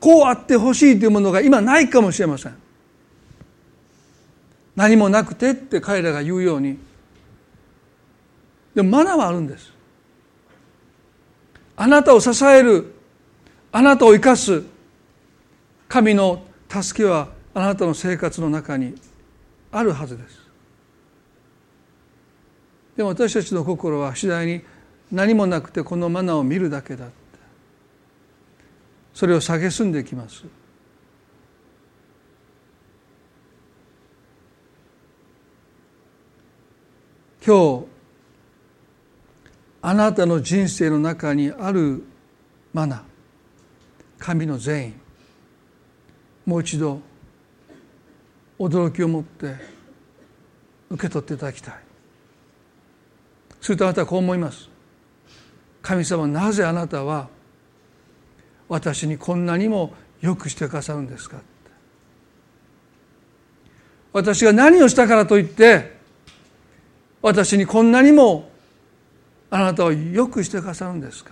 [0.01, 2.57] こうあってほしいというものが今ないかもしれません。
[4.75, 6.79] 何もなくてって彼らが言うように。
[8.75, 9.74] でもマナーはあるんです。
[11.77, 12.95] あなたを支える
[13.73, 14.63] あなたを生かす
[15.89, 18.95] 神の助けはあなたの生活の中に
[19.71, 20.45] あるはずです。
[22.97, 24.63] でも私たちの心は次第に
[25.11, 27.09] 何もなくてこのマナーを見るだけだ
[29.13, 30.45] それを蔑んできます。
[37.45, 37.94] 今日
[39.87, 42.03] あなたの人生の中にある
[42.73, 43.05] マナ
[44.19, 44.95] 神の善意
[46.49, 47.03] もう一度
[48.59, 49.57] 驚きを持って
[50.89, 51.75] 受け取っていただきたい。
[53.61, 54.71] するとあなたはこう思います。
[55.83, 57.29] 神様なぜあなたは
[58.71, 61.43] 私にこんなにもよくしてくださるんですか
[64.15, 65.99] 私が何をしたからといって
[67.21, 68.54] 私にこんなにも
[69.55, 71.31] あなたをよくしてくださるんですか？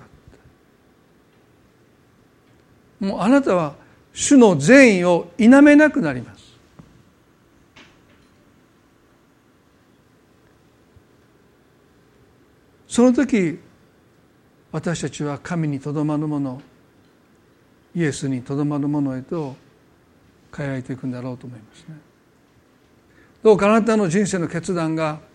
[3.00, 3.74] もうあなたは
[4.12, 6.52] 主の善意を否めなくなります。
[12.86, 13.58] その時
[14.70, 16.62] 私たちは神にとどまるもの
[17.92, 19.56] イエスにとどまるものへと
[20.56, 21.96] 変えられていくんだろうと思いますね。
[23.42, 25.31] どうかあなたの人生の決断が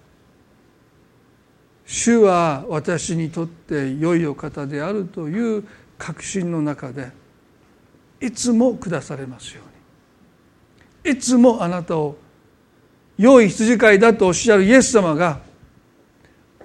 [1.87, 5.63] 主は私にとって良いお方であるという
[5.97, 7.11] 確信の中で
[8.19, 9.61] いつも下されますよ
[11.05, 11.13] うに。
[11.15, 12.17] いつもあなたを
[13.17, 15.39] 良い羊飼いだとおっしゃるイエス様が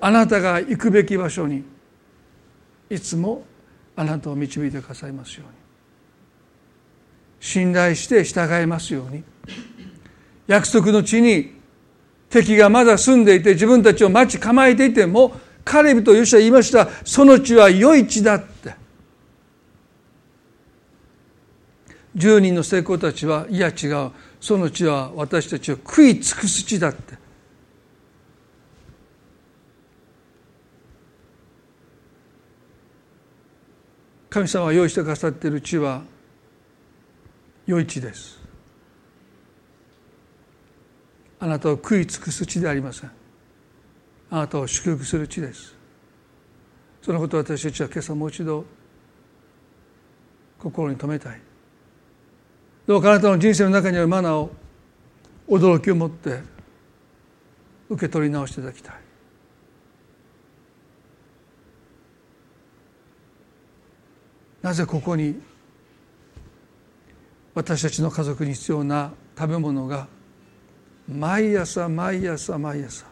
[0.01, 1.62] あなたが行くべき場所に
[2.91, 3.45] いつも
[3.95, 5.55] あなたを導いてくださいますように。
[7.39, 9.23] 信頼して従いますように。
[10.49, 11.61] 約束の地に
[12.33, 16.89] 敵がまだ住んでいて自分たちを待ち構えていてもカレブとヨシは言いました。
[17.05, 18.74] その地は良い地だって。
[22.16, 24.11] 10人の成功たちはいや違う。
[24.41, 27.18] その地は私たちを食い尽くす地だって。
[34.30, 36.03] 神様が用意してくださっている地は
[37.66, 38.41] 良い地です。
[41.43, 43.11] あなたを食い尽くす地でありません。
[44.30, 45.74] あなたを祝福する地です。
[47.03, 48.64] そのことを私たちは今朝もう一度
[50.61, 51.40] 心に留めたい。
[52.86, 54.53] どうかあなたの人生の中にあるマナーを
[55.49, 56.43] 驚きを持って
[57.90, 58.95] 受け取り直していただきたい。
[64.62, 65.43] なぜここに
[67.53, 70.07] 私たちの家族に必要な食べ物が
[71.09, 73.07] 毎朝毎朝毎朝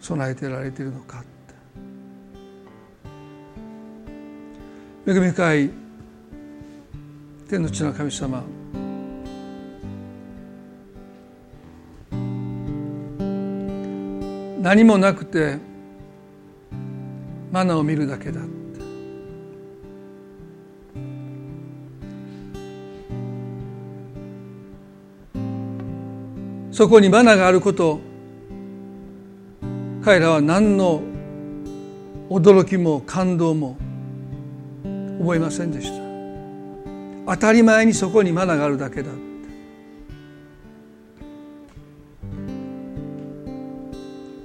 [0.00, 1.22] 備えてられているのかっ
[5.04, 5.10] て。
[5.10, 5.70] 恵み深い
[7.48, 8.42] 天の地の神様。
[14.60, 15.58] 何もなくて
[17.52, 18.40] マナを見るだけだ。
[26.76, 28.00] そこにマナがあること
[30.04, 31.00] 彼らは何の
[32.28, 33.78] 驚きも感動も
[35.18, 37.32] 覚えませんでした。
[37.32, 39.08] 当たり前にそこにマナがあるだけだ。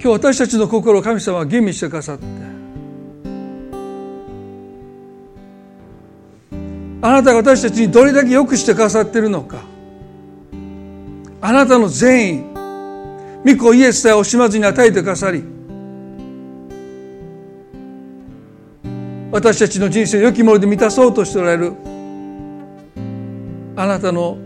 [0.00, 2.24] 日私たちの心を神様は吟味してくださって
[7.02, 9.70] あなたが私たちにどれだけ良くしてくださっているのか
[11.44, 12.38] あなたの善
[13.44, 15.42] 意御子イエスさえ惜しまずに与えてくださり
[19.32, 21.72] 私たちの人生を良きもので満たそうとしておられる
[23.74, 24.38] あなたの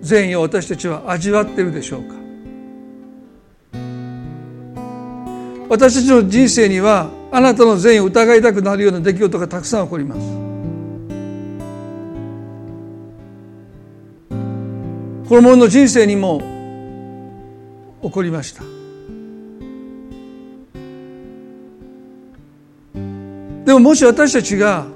[0.00, 2.14] 善意を私たちは味わっているでしょうか。
[5.68, 10.43] 私たちの人生にはあなたの善意を疑いたくなるような出来事がたくさん起こります。
[15.28, 16.40] この者の人生にも
[18.02, 18.62] 起こりました。
[23.64, 24.86] でももし私たちが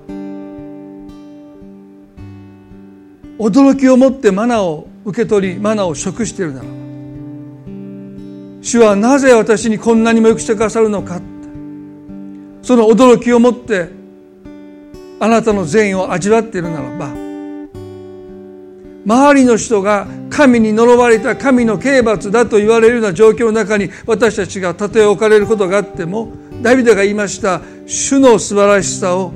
[3.39, 6.71] 驚きを持ってマナを受け取りマナを食しているならば
[8.61, 11.23] 主はなぜ私にこんなにもよくしてくださるのか
[12.61, 13.89] その驚きを持って
[15.21, 17.28] あなたの善意を味わっているならば
[19.09, 26.31] 周りの人が神に呪われた神の刑罰だと言われるような状況の中に私たちがたとえ置かれることがあっても
[26.61, 29.33] ダビデが言いました主の素晴らしさを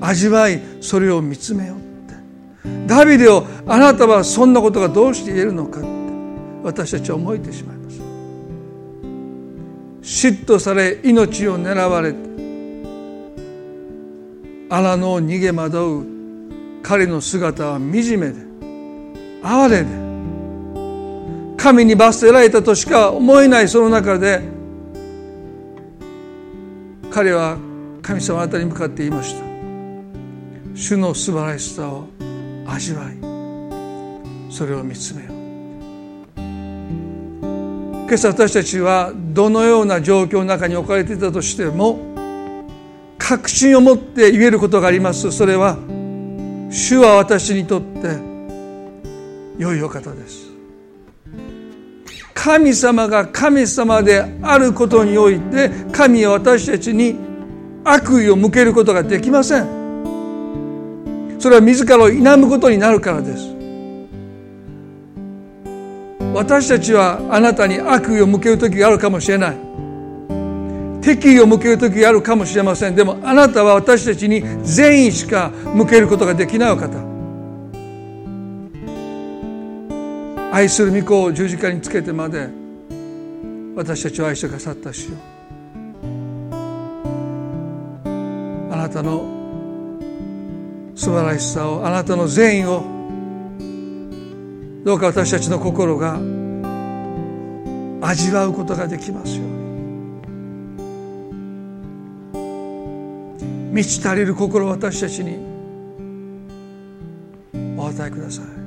[0.00, 2.14] 味わいそれを見つめようって。
[2.88, 5.88] ダビデをあなたはそんなことがどうして言えるのかって
[6.64, 8.00] 私たちは思えてしまいます。
[10.02, 12.18] 嫉妬され命を狙われて
[14.70, 16.06] 荒野を逃げ惑う
[16.82, 18.45] 彼の姿は惨めで
[19.48, 19.86] 哀れで
[21.56, 24.42] 神に罰せられたとしか思えないその中で
[27.10, 27.56] 彼は
[28.02, 29.46] 神様あたに向かって言いました。
[30.74, 32.06] 主の素晴らしさを
[32.66, 33.16] 味わい
[34.52, 35.32] それを見つめよう。
[38.06, 41.98] 今朝私たちはどのような状況の中に置かれていたとしても
[43.18, 45.32] 確信を持って言えることがあります。
[45.32, 45.78] それは
[46.70, 48.35] 主は私にとって
[49.58, 50.50] 良いお方です。
[52.34, 57.16] 神様が神様であることにおいて神は私たちに
[57.82, 61.36] 悪意を向けることができません。
[61.38, 63.54] それは自らを否むことになるからです。
[66.34, 69.56] 私たちはあなたに悪意を向ける時があるかもしれない。
[71.00, 72.94] 敵意を向ける時があるかもしれません。
[72.94, 77.15] でもあなたは私たちに善意しか向けることができないお方。
[80.56, 82.48] 愛する御子を十字架につけてまで
[83.74, 85.18] 私たちを愛してくださった主よ。
[88.70, 89.20] あなたの
[90.94, 92.82] 素晴らしさをあなたの善意を
[94.82, 96.14] どうか私たちの心が
[98.00, 99.56] 味わうことができますように。
[103.74, 105.36] 満ち足りる心を私たちに
[107.76, 108.65] お与えください。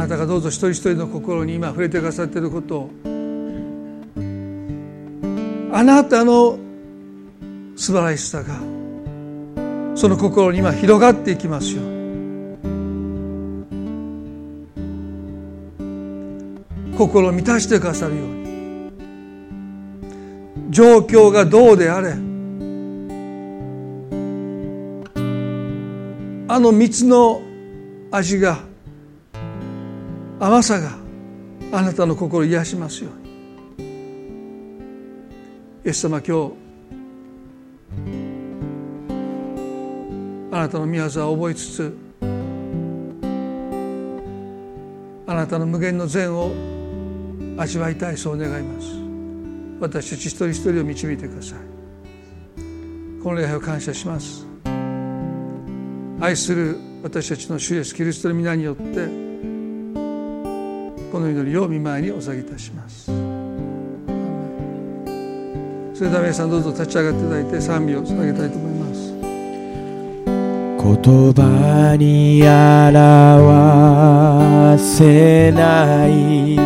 [0.00, 2.90] あなたがどうぞ一人一人の心に今触れてくださっていることを。
[5.74, 6.58] あなたの
[7.76, 8.54] 素晴らしさが
[9.94, 11.82] その心に今広がっていきますよ
[16.96, 18.40] 心を満たしてくださるように。
[20.70, 22.12] 状況がどうであれ
[26.48, 27.42] あの蜜の
[28.10, 28.69] 味が
[30.42, 30.96] 甘さが
[31.70, 33.30] あなたの心を癒しますように。
[35.84, 36.54] イエス様今日
[40.50, 41.94] あなたの御業を覚えつつ
[45.26, 46.52] あなたの無限の善を
[47.58, 48.98] 味わいたいそう願います。
[49.78, 51.58] 私たち一人一人を導いてください。
[53.22, 54.46] この礼拝を感謝します。
[56.18, 59.29] 愛する私たちの主イエスキリストの皆によって
[61.10, 63.06] この祈りを見舞いにお下げいたします。
[63.06, 63.12] そ
[66.04, 69.10] れでは皆さんどうぞ立ち上がっていただいて賛美を捧げたいと思います。
[70.82, 70.94] 言
[71.34, 76.56] 葉に表せない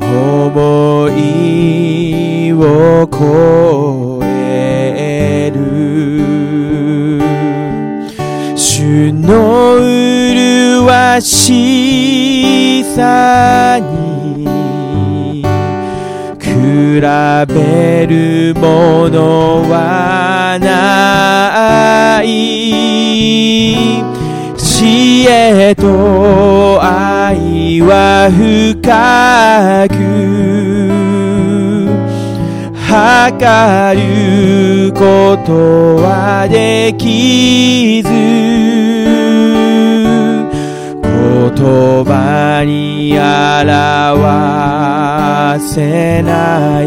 [0.00, 7.20] 思いを超える。
[8.56, 9.80] 主の
[10.90, 15.44] 麗しさに
[16.40, 22.26] 比べるものはない。
[24.56, 29.94] 知恵と愛は深く。
[32.88, 38.99] 測ることはできず。
[41.60, 43.74] 葉に表
[45.68, 46.86] せない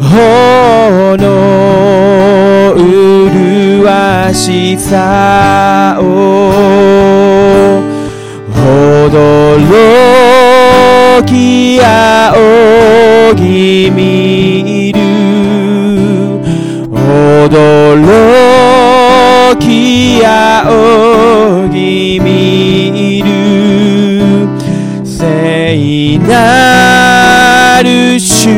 [0.00, 1.26] ほの
[2.74, 6.02] 麗しさを
[8.50, 10.04] 驚
[11.24, 14.98] き仰ぎ見る。
[17.08, 17.98] 驚
[19.58, 22.37] き仰ぎ見
[25.88, 28.50] 聖なる主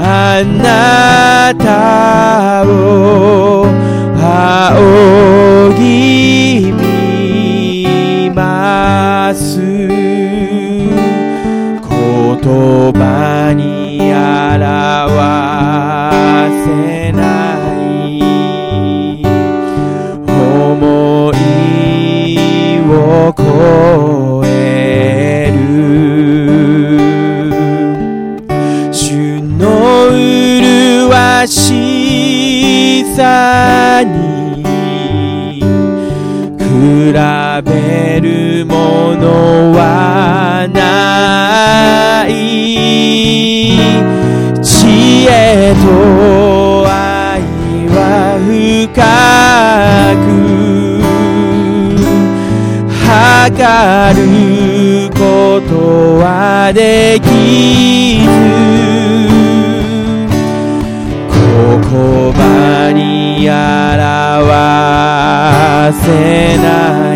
[0.00, 3.64] あなたを
[4.16, 9.60] 仰ぎ見ます。
[9.60, 9.86] 言
[12.92, 13.60] 葉に
[14.10, 14.58] 表
[16.64, 17.20] せな
[17.54, 18.18] い
[20.26, 21.38] 思い
[22.88, 22.92] を
[23.36, 23.40] 超
[24.38, 24.39] え
[33.20, 35.60] さに
[36.58, 42.30] 比べるものはない。
[44.62, 45.86] 知恵と
[46.88, 47.42] 愛
[47.90, 48.88] は深
[50.24, 50.28] く
[53.04, 54.24] 測る
[55.10, 55.70] こと
[56.20, 56.24] は
[56.72, 57.28] でき
[58.24, 58.69] ず。
[66.60, 67.09] に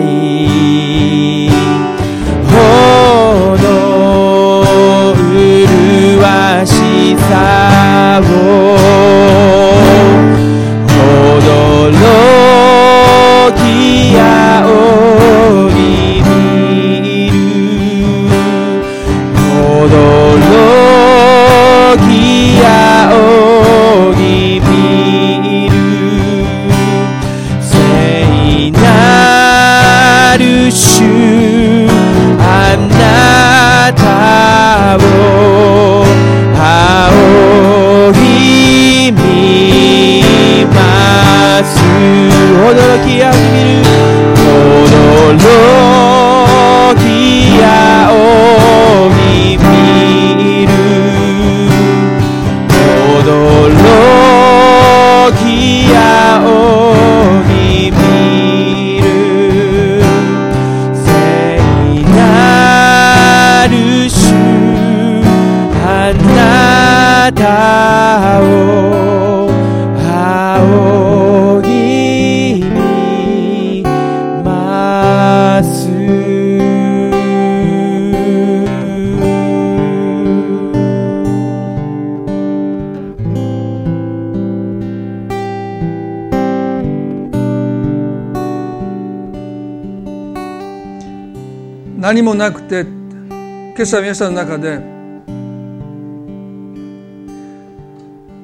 [92.04, 94.78] 何もなくて今朝皆さんの中で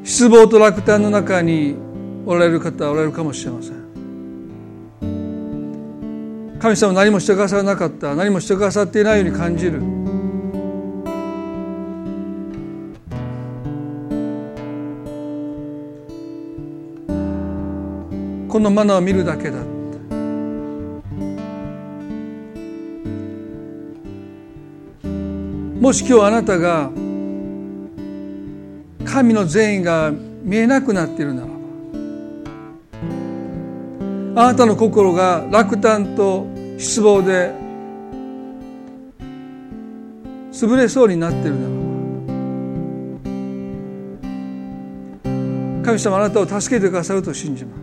[0.03, 1.77] 失望と落胆の中に
[2.25, 3.81] おられる方はおられるかもしれません。
[6.59, 9.83] 神様何もしてくださらなかった何もしてくださっていないように感じる。
[18.49, 19.59] このマナーを見るだけだ
[25.81, 26.91] もし今日あなたが
[29.03, 30.13] 神の善意が
[30.43, 31.55] 見えなくなっているならば
[34.43, 37.55] あなたの心が落胆と失望で
[40.53, 41.69] 潰れそうになっているなら
[45.83, 47.75] ば神様あなたを助けてくださると信じま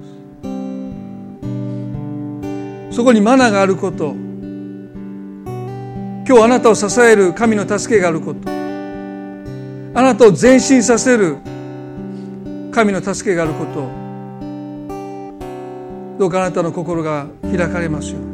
[2.91, 2.95] す。
[2.95, 4.16] そこにマナがあること
[6.28, 8.49] 今日あなたを支える神の助けがあること。
[8.49, 8.51] あ
[10.01, 11.38] なたを前進させる
[12.69, 13.88] 神の助けがあること。
[16.19, 18.28] どうかあなたの心が開かれますように。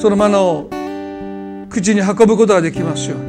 [0.00, 0.70] そのマナを
[1.68, 3.28] 口に運ぶことができますように。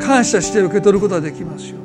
[0.00, 1.76] 感謝して受け取ることができますよ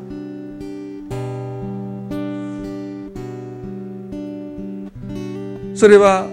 [5.86, 6.26] それは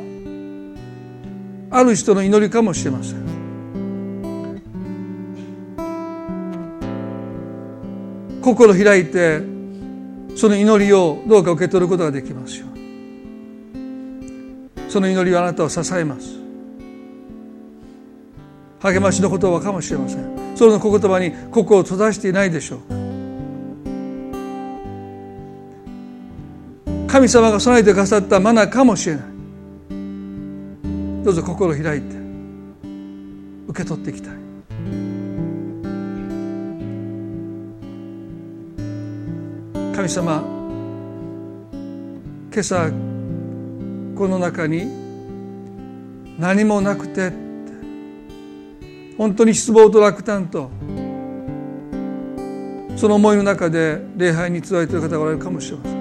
[1.71, 3.23] ある人の祈りかもしれません。
[8.41, 9.43] 心開いて
[10.37, 12.67] その祈りをどうか受け取ることができますよ
[14.89, 16.31] その祈りはあなたを支えます。
[18.81, 20.57] 励ましの言葉かもしれません。
[20.57, 22.81] その言葉に心を閉ざしていないでしょう。
[27.07, 29.32] か神様が備えてくださったマナーかもしれない。
[31.23, 32.17] どうぞ心を開いて
[33.69, 34.33] 受け取っていきたい。
[39.95, 40.43] 神様
[42.53, 42.91] 今朝
[44.17, 44.87] この中に
[46.41, 47.31] 何もなくて
[49.17, 50.71] 本当に失望と落胆と
[52.97, 55.93] その思いの中で礼拝に集えている方がおられるかもしれません。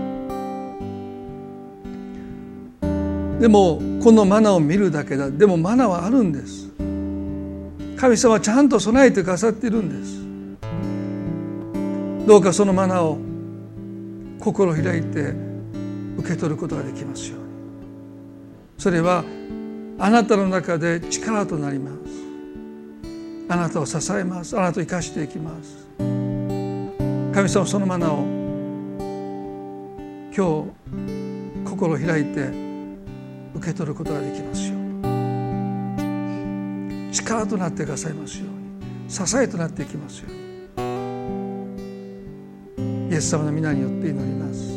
[3.39, 5.29] でもこのマナを見るだけだ。
[5.29, 6.71] でもマナはあるんです。
[7.95, 10.19] 神様はちゃんと備えてくださっているんです。
[12.25, 13.19] どうかそのマナを
[14.39, 15.35] 心開いて
[16.17, 17.45] 受け取ることができますように。
[18.79, 19.23] それは
[19.99, 21.97] あなたの中で力となります。
[23.49, 24.57] あなたを支えます。
[24.57, 25.87] あなたを生かしていきます。
[25.99, 28.25] 神様そのマナを
[30.35, 30.41] 今日
[31.69, 32.70] 心開いて
[33.61, 34.75] 受け取ることができますよ
[37.11, 38.61] 力となってくださいますように。
[39.07, 40.39] 支えとなっていきますように。
[43.11, 44.71] イエス様の皆によって祈ります。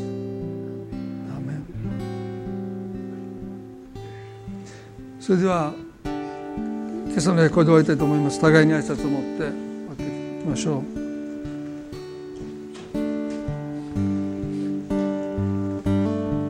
[5.20, 5.72] それでは
[6.04, 8.38] 今朝のこれで終わりたいと思います。
[8.40, 11.03] 互いに挨拶を持って終わっていきましょう。